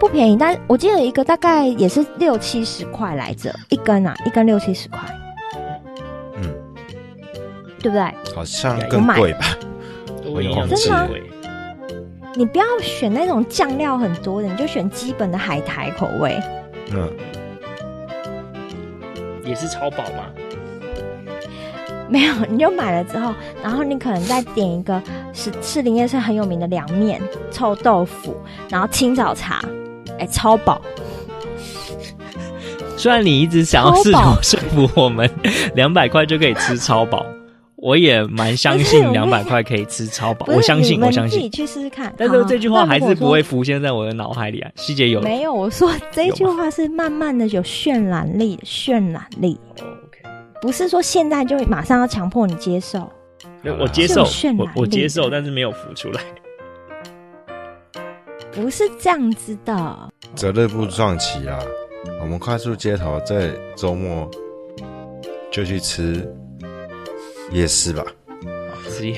[0.00, 4.98] 不便宜，但我记得一个大概也是六七十块来着，一根啊，一根六七十块。
[6.38, 6.50] 嗯，
[7.78, 8.10] 对不对？
[8.34, 9.40] 好像更贵吧？
[10.24, 11.06] 我有真的吗？
[12.36, 16.40] 你不要选那种酱料很多的，你就选基本的海苔口味。
[16.90, 17.10] 嗯，
[19.44, 20.26] 也是超饱吗？
[22.08, 23.32] 没有，你就买了之后，
[23.62, 25.00] 然后你可能再点一个
[25.32, 27.20] 是士林夜市很有名的凉面、
[27.50, 28.36] 臭豆腐，
[28.68, 29.64] 然后清早茶，
[30.18, 30.80] 哎，超饱。
[32.96, 35.28] 虽然你一直想要试图说服我们，
[35.74, 37.24] 两百块就可以吃超饱，
[37.84, 40.46] 我也蛮相信两百块可以吃超饱。
[40.48, 41.38] 我相信，我相信。
[41.38, 42.10] 自己去试试看。
[42.16, 44.70] 但是这句话还是不会浮现在我的脑海里啊。
[44.74, 45.52] 细节有没有？
[45.52, 49.60] 我说这句话是慢慢的有渲染力，渲染力。
[49.72, 50.22] OK，
[50.62, 53.06] 不是说现在就马上要强迫你接受。
[53.78, 54.22] 我接受，
[54.56, 56.22] 我我接受，但是没有浮出来。
[58.50, 60.10] 不是这样子的。
[60.34, 61.58] 择日不撞期啊。
[62.22, 64.26] 我们快速街头在周末
[65.50, 66.26] 就去吃
[67.52, 68.04] 夜市吧。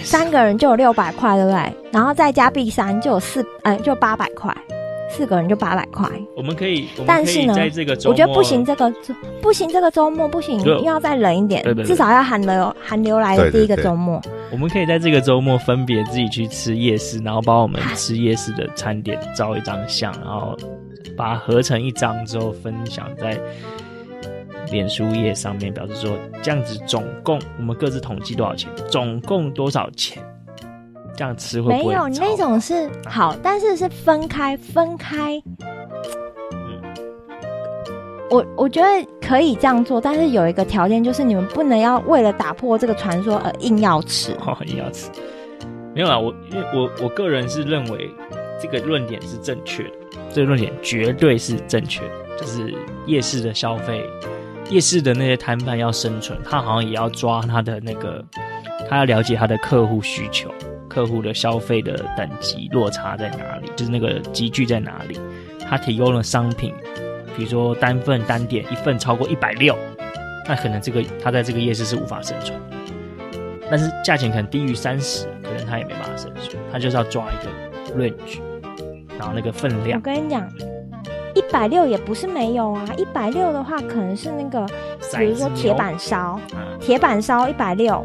[0.02, 1.72] 三个人就有六百块，对不对？
[1.92, 4.54] 然后再加 B 三就有四，哎，就八百块。
[5.08, 6.10] 四个人就八百块。
[6.36, 8.92] 我们可以，但是呢，在这个周我觉得不行，这个
[9.40, 14.18] 不行，这个周末不行，又要再冷一点，对对对，至少要寒流寒流来的第一个周末。
[14.20, 20.56] 对对对，我们可以在这个周末分别自己去吃夜市，然后把我们吃夜市的餐点照一张相，然后。
[21.16, 23.40] 把它合成一张之后分享在
[24.70, 26.10] 脸书页上面，表示说
[26.42, 30.22] 这样子总共我们各自统计多少钱，总共多少钱，
[31.16, 31.88] 这样吃会不会？
[31.88, 35.40] 没有那种是好，但是是分开分开。
[36.52, 36.82] 嗯，
[38.30, 44.32] 我我觉得可以这样做，但是有一个条件，就是你们不能要为了打破这个传说而硬要吃。
[44.46, 45.10] 哦，硬要吃？
[45.94, 48.10] 没有啊，我因为我我个人是认为
[48.60, 49.90] 这个论点是正确的。
[50.30, 52.74] 这个论点绝对是正确的，就是
[53.06, 54.04] 夜市的消费，
[54.68, 58.24] 夜市的那些摊贩要生存，他好像也要抓他的那个，
[58.88, 60.52] 他要了解他的客户需求，
[60.88, 65.18] 客户的消费的等级落差在哪里，就是那个集聚在哪里。
[65.68, 66.74] 他提供了商品，
[67.36, 69.76] 比如说单份单点一份超过一百六，
[70.48, 72.58] 那可能这个他在这个夜市是无法生存。
[73.68, 78.40] 但是价钱可能低于三十，可能他也没办法生存，他就是要抓一个 range。
[79.18, 80.48] 然后那个分量，我跟你讲，
[81.36, 82.82] 一百六也不是没有啊。
[82.96, 84.66] 一百六的话，可能是那个，
[85.16, 86.40] 比如说铁板烧，
[86.80, 88.02] 铁板烧一百六。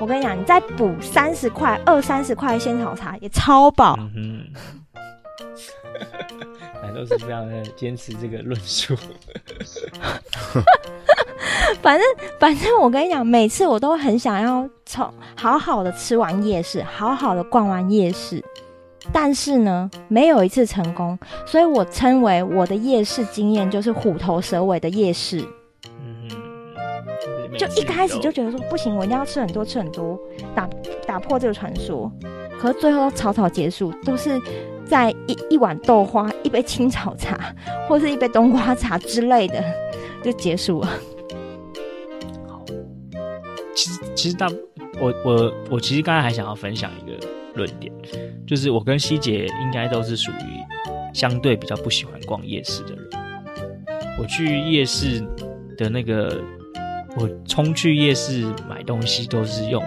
[0.00, 3.98] 我跟你讲，你再补三十块，二三十块仙草茶也超饱。
[4.14, 4.46] 嗯
[4.94, 8.96] 哼， 都是非常的坚持这个论述。
[11.82, 12.06] 反正
[12.38, 18.42] 反正我跟你讲，每次我都很想要从好好的吃完夜市，好好的逛完夜市。
[19.12, 25.42] 但是呢，没有一次成功，所以我称为我的夜市经验就是虎头蛇尾的夜市。
[26.00, 26.28] 嗯，
[27.58, 30.20] 就一开始就觉得说不行，我一定要吃很多吃很多，
[30.54, 30.68] 打
[31.06, 32.12] 打破这个传说。
[32.60, 34.38] 可是最后草草结束，都是
[34.84, 37.38] 在一一碗豆花、一杯青草茶，
[37.88, 39.64] 或是一杯冬瓜茶之类的
[40.22, 40.88] 就结束了。
[42.46, 42.62] 好，
[43.74, 44.46] 其实其实大
[45.00, 47.39] 我我我其实刚才还想要分享一个。
[47.54, 47.92] 论点
[48.46, 53.08] 就是，我跟希姐应该都是属于相对比较不喜欢逛夜市的人。
[54.18, 55.20] 我去夜市
[55.76, 56.42] 的那个，
[57.16, 59.82] 我冲去夜市买东西都是用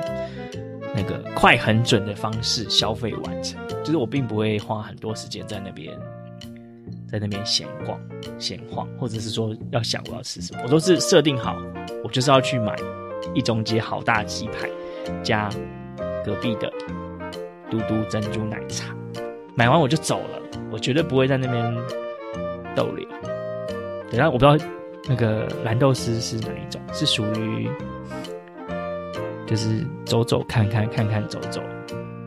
[0.96, 5.92] 那个快很准的方式消费完成，就是我并不会花很多时间在那边
[7.08, 8.00] 在那边闲逛
[8.40, 11.56] 闲晃，或者是说要想我要吃什么，我都是设定好，
[12.04, 12.76] 我就是要去买
[13.36, 14.68] 一中街好大鸡排
[15.22, 15.50] 加
[16.26, 16.72] 隔壁的。
[17.70, 18.94] 嘟嘟珍珠奶茶，
[19.56, 20.40] 买完我就走了，
[20.72, 21.76] 我绝对不会在那边
[22.76, 23.08] 逗留。
[24.10, 24.56] 等下我不知道
[25.08, 27.70] 那个蓝豆丝是哪一种，是属于
[29.48, 31.62] 就是走走看看看看走走。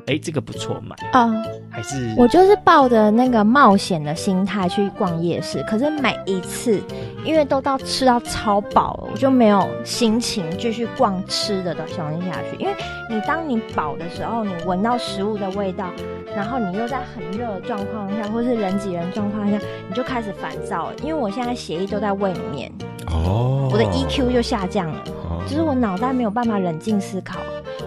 [0.06, 1.32] 哎，这个不错，买啊，
[1.76, 6.82] 还是我就是抱着那个冒险的心态去逛夜市，可是每一次
[7.22, 12.56] 因为都到吃到超饱了，我就没有心情继续逛吃的的东西下去。
[12.58, 12.74] 因为
[13.10, 15.90] 你当你饱的时候，你闻到食物的味道，
[16.34, 20.94] 然后你又在很热的状况下，或是人挤人状况下，你就开始烦躁了。
[21.02, 22.72] 因为我现在血液都在胃里面，
[23.08, 25.04] 哦，我的 EQ 就下降了，
[25.46, 27.38] 就是我脑袋没有办法冷静思考。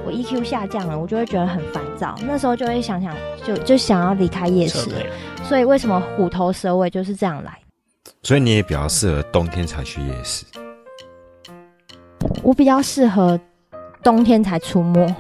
[0.06, 2.16] 我 EQ 下降了，我就会觉得很烦躁。
[2.26, 3.14] 那时候就会想想，
[3.46, 4.92] 就就想要离开夜市。
[5.44, 7.58] 所以为什么虎头蛇尾就是这样来？
[8.22, 10.46] 所以你也比较适合冬天才去夜市。
[12.44, 13.40] 我比较适合
[14.04, 15.16] 冬天才出没。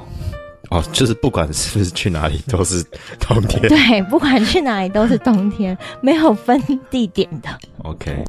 [0.70, 2.84] 哦，就是不管是不是去哪里都是
[3.20, 3.62] 冬天。
[3.68, 7.49] 对，不管去哪里都是冬天，没有分地点的。
[7.84, 8.24] OK。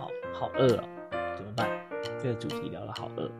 [0.00, 0.84] 好好饿啊，
[1.36, 1.68] 怎么办？
[2.20, 3.30] 这个主题聊得好饿。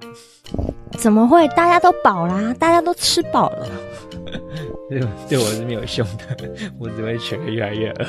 [0.93, 1.49] 怎么会？
[1.49, 3.67] 大家都饱啦，大家都吃饱了。
[4.89, 6.37] 对， 对我是没有用的，
[6.79, 8.07] 我只会觉得越来越饿。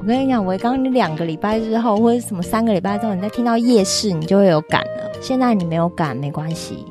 [0.00, 5.12] 我跟你讲，我刚你两个礼拜之后，或者什么三个礼拜之后，你再听到夜市，你就会有感了。
[5.20, 6.84] 现在你没有感，没关系。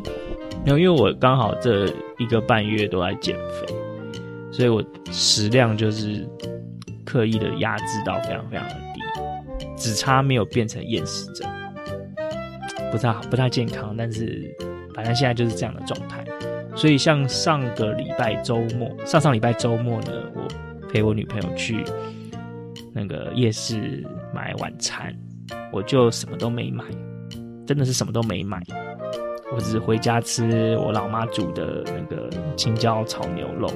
[0.65, 1.87] 没有，因为我刚好这
[2.17, 3.73] 一个半月都在减肥，
[4.51, 6.27] 所以我食量就是
[7.05, 11.47] 刻意的压制到非常非常的低，只差没有变成厌食症，
[12.91, 13.95] 不太好，不太健康。
[13.95, 14.43] 但是
[14.93, 16.24] 反正现在就是这样的状态，
[16.75, 20.45] 所以像上个礼拜周末，上上礼拜周末呢，我
[20.89, 21.83] 陪我女朋友去
[22.93, 25.15] 那个夜市买晚餐，
[25.71, 26.83] 我就什么都没买，
[27.65, 28.61] 真的是什么都没买。
[29.53, 33.69] 我只是回家吃我老妈煮的那个青椒炒牛肉，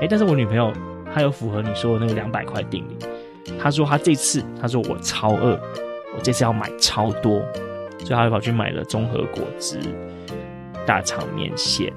[0.00, 0.72] 哎，但是我女朋友
[1.14, 2.96] 她有符合你说的那个两百块定理，
[3.58, 5.58] 她说她这次她说我超饿，
[6.14, 7.40] 我这次要买超多，
[8.00, 9.78] 所以她就跑去买了综合果汁、
[10.84, 11.92] 大肠面线，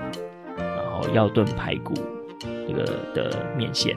[0.98, 1.94] 后药炖排骨
[2.68, 2.84] 这个
[3.14, 3.96] 的面线，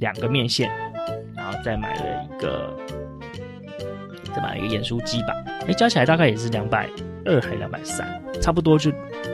[0.00, 0.70] 两个面线，
[1.34, 2.70] 然后再买了一个，
[4.34, 5.28] 再买了一个盐酥鸡吧，
[5.66, 6.88] 哎，加起来大概也是两百
[7.24, 8.20] 二还是两百三。
[8.42, 8.90] 差不多就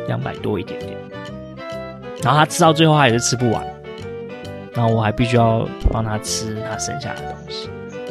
[0.07, 0.97] 两百多一点点，
[2.23, 3.67] 然后他吃到最后他也是吃不完，
[4.73, 7.69] 然后我还必须要帮他吃他剩下的东西，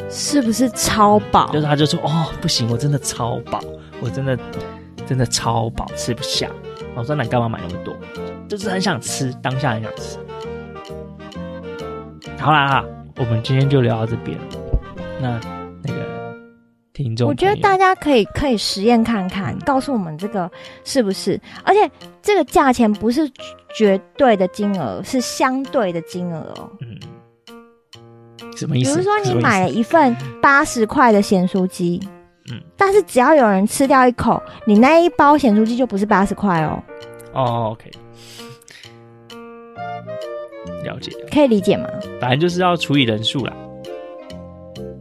[0.09, 1.49] 是不是超饱？
[1.53, 3.61] 就是他就说哦不行，我真的超饱，
[4.01, 4.37] 我真的
[5.07, 6.49] 真的超饱，吃不下。
[6.95, 7.95] 我说那你干嘛买那么多？
[8.49, 10.17] 就是很想吃，当下很想吃。
[12.39, 12.85] 好啦哈，
[13.17, 14.35] 我们今天就聊到这边，
[15.21, 15.39] 那
[15.83, 16.33] 那个
[16.91, 17.29] 听众。
[17.29, 20.49] 我觉得大家可以可以实验看看，告诉我们这个
[20.83, 21.39] 是不是？
[21.63, 21.89] 而且
[22.23, 23.29] 这个价钱不是
[23.77, 26.71] 绝对的金额，是相对的金额哦。
[26.81, 26.97] 嗯，
[28.55, 28.95] 什么意思？
[28.95, 31.99] 比如说你买了一份八十块的咸酥鸡，
[32.51, 36.81] 嗯，但是只要有人吃掉一口，你那一包咸酥鸡就不是八十块哦。
[37.31, 37.91] 哦，OK，
[40.83, 41.87] 了解，可以理解吗？
[42.19, 43.53] 反正就是要除以人数啦。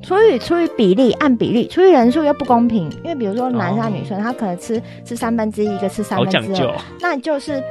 [0.02, 6.62] 除以除以比例，按比例，除以人数又不公平，因为比如说男生女生，他可能吃吃三分之一，一个吃三分之
[7.00, 7.62] 那就是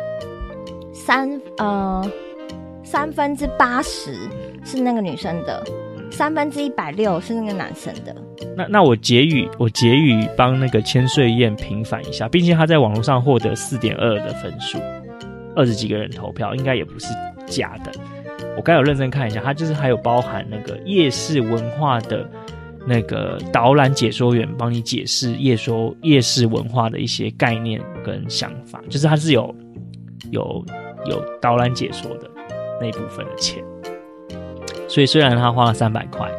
[0.94, 2.08] 三呃
[2.84, 4.14] 三分之八十
[4.64, 5.64] 是那个女生的，
[6.12, 8.16] 三分之一百六是那个男生的。
[8.56, 14.78] 那那我结语，我结语帮那个千岁宴平反一下，毕竟他在网络上获得四点二的分数，
[15.58, 17.08] 二十几个人投票，应该也不是
[17.48, 17.92] 假的。
[18.56, 22.30] 我刚有认真看一下，它就是还有包含那个夜市文化的
[22.86, 29.54] 那个导览解说员帮你解释夜说夜市文化的一些概念跟想法，就是它是有
[30.32, 30.64] 有
[31.08, 32.30] 有导览解说的
[32.80, 33.64] 那一部分的钱。
[34.88, 36.32] 所以虽然他花了三百块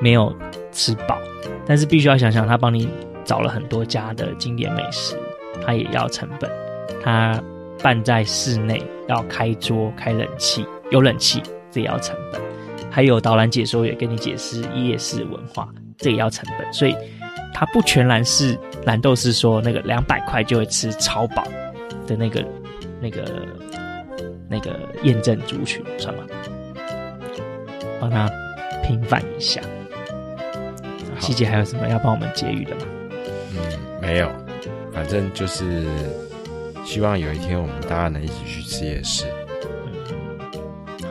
[0.00, 0.34] 没有
[0.70, 1.18] 吃饱，
[1.66, 2.88] 但是必须要想想他帮你
[3.24, 5.14] 找了很多家的经典美食，
[5.64, 6.50] 他也要成本。
[7.04, 7.42] 他
[7.82, 10.66] 办在室内要开桌开冷气。
[10.90, 12.38] 有冷气，这也要成本；
[12.90, 15.66] 还有导览解说也跟你解释夜市文化，
[15.96, 16.70] 这也要成本。
[16.70, 16.94] 所以，
[17.54, 21.42] 它不全然是蓝豆是说那个两百块就会吃超饱
[22.06, 22.44] 的那个、
[23.00, 23.24] 那个、
[24.50, 26.24] 那个验证族群，算吗？
[27.98, 28.28] 帮他
[28.82, 29.62] 平反一下。
[31.18, 32.82] 细节还有什么要帮我们结语的吗？
[33.54, 34.30] 嗯，没有，
[34.92, 35.86] 反正就是
[36.84, 39.24] 希望有一天我们大家能一起去吃夜市。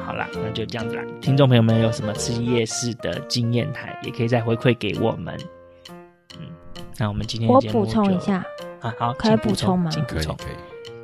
[0.05, 5.35] 好啦那就这样子啦，听众朋友们有什么吃夜市的经验谈，也可以再回馈给我们。
[6.37, 6.47] 嗯，
[6.97, 8.45] 那我们今天我补充一下
[8.81, 9.89] 啊，好，可以补充吗？
[10.07, 10.55] 可以，可以。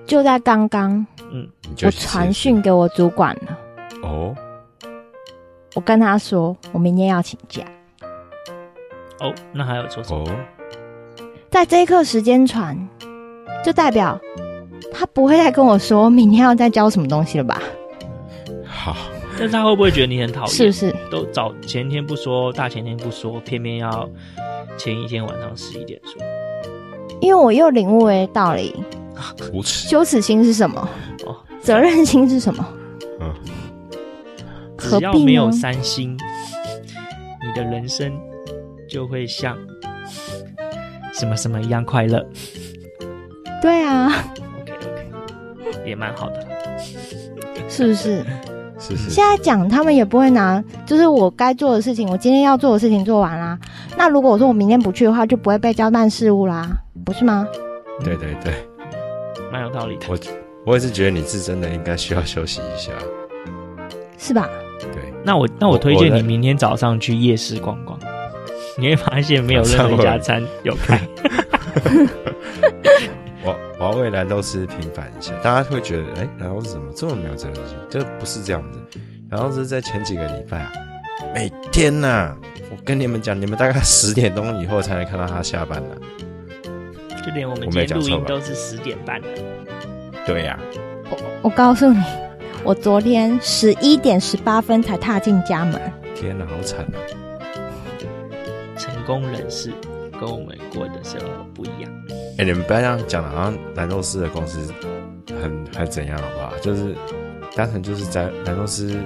[0.05, 1.47] 就在刚刚，嗯，
[1.83, 3.57] 我传讯给我主管了。
[4.03, 4.35] 哦，
[5.75, 7.63] 我跟他说，我明天要请假。
[9.19, 10.29] 哦，那还有说什么？
[10.29, 10.45] 哦，
[11.49, 12.77] 在这一刻时间传，
[13.63, 14.19] 就代表
[14.93, 17.61] 他不会再跟我说明天要再交什么东西了吧？
[18.65, 18.95] 好。
[19.39, 20.49] 但是他会不会觉得你很讨厌？
[20.49, 20.95] 是不是？
[21.11, 24.09] 都早前天不说，大前天不说，偏偏要
[24.79, 26.19] 前一天晚上十一点说？
[27.21, 28.75] 因为我又领悟为道理，
[29.53, 29.87] 无耻。
[29.87, 30.89] 羞耻心是什么？
[31.27, 32.67] 哦，责任心是什么？
[33.21, 33.31] 嗯，
[34.79, 38.11] 只要没有三星，你的人生
[38.89, 39.55] 就会像
[41.13, 42.25] 什么什么一样快乐。
[43.61, 44.11] 对啊。
[45.97, 46.45] 蛮好的，
[47.67, 48.23] 是不是？
[48.79, 53.57] 是是，现在讲他们也不会拿，就是我该做的事情，我今天要做的事情做完啦。
[53.97, 56.69] 那如果我说我明天不去的话，就不会被交办事务啦，
[57.03, 57.47] 不是吗？
[58.03, 58.53] 对对对，
[59.51, 60.05] 蛮有道理的。
[60.07, 60.17] 我
[60.63, 62.91] 我也是觉得你是真的应该需要休息一下，
[64.19, 64.47] 是吧？
[64.79, 67.97] 对，那我那我推荐你明天早上去夜市逛逛，
[68.77, 71.01] 你会发现没有任何一家餐有开。
[73.79, 77.77] 我要为蓝豆丝平反一下，大家会觉得，哎、欸，蓝豆丝怎么这么没有责任心？
[77.89, 78.79] 这不是这样子，
[79.29, 80.71] 然后是在前几个礼拜啊，
[81.33, 82.37] 每天呐、啊，
[82.71, 85.95] 我跟你们讲，你们大概十点钟以后才能看到他下班了。
[87.23, 89.27] 就连我们今天录音都是十点半了。
[90.25, 90.63] 对呀、啊。
[91.09, 92.03] 我我告诉你，
[92.63, 95.79] 我昨天十一点十八分才踏进家门。
[96.15, 96.97] 天哪，好惨啊！
[98.77, 99.71] 成功人士
[100.19, 101.91] 跟我们过的生活不一样。
[102.09, 104.73] 哎、欸，你们不要这样讲了，好像兰州市的公司
[105.41, 106.53] 很还怎样，好不好？
[106.61, 106.95] 就是
[107.55, 108.99] 单纯就是在兰州市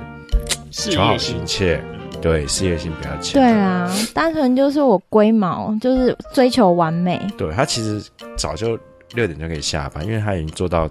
[0.69, 1.81] 求好心切，
[2.21, 3.33] 对，事业心比较强。
[3.33, 7.19] 对啊，单纯就是我龟毛，就是追求完美。
[7.37, 8.01] 对，他其实
[8.37, 8.77] 早就
[9.13, 10.89] 六点就可以下班，因为他已经做到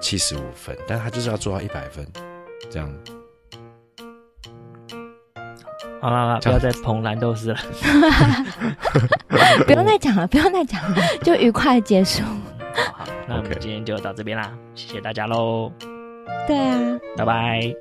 [0.00, 2.06] 七十五分，但他就是要做到一百分，
[2.70, 2.92] 这样。
[6.02, 7.58] 好了好了，不要再捧蓝豆丝了。
[9.64, 12.24] 不用再讲了，不用再讲了，就愉快结束。
[12.74, 15.70] 好，那我们今天就到这边啦.谢谢大家喽。
[16.48, 17.74] 对啊，拜拜，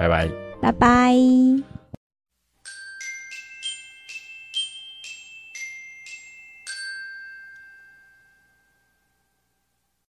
[0.00, 0.28] 拜拜，
[0.60, 1.79] 拜拜。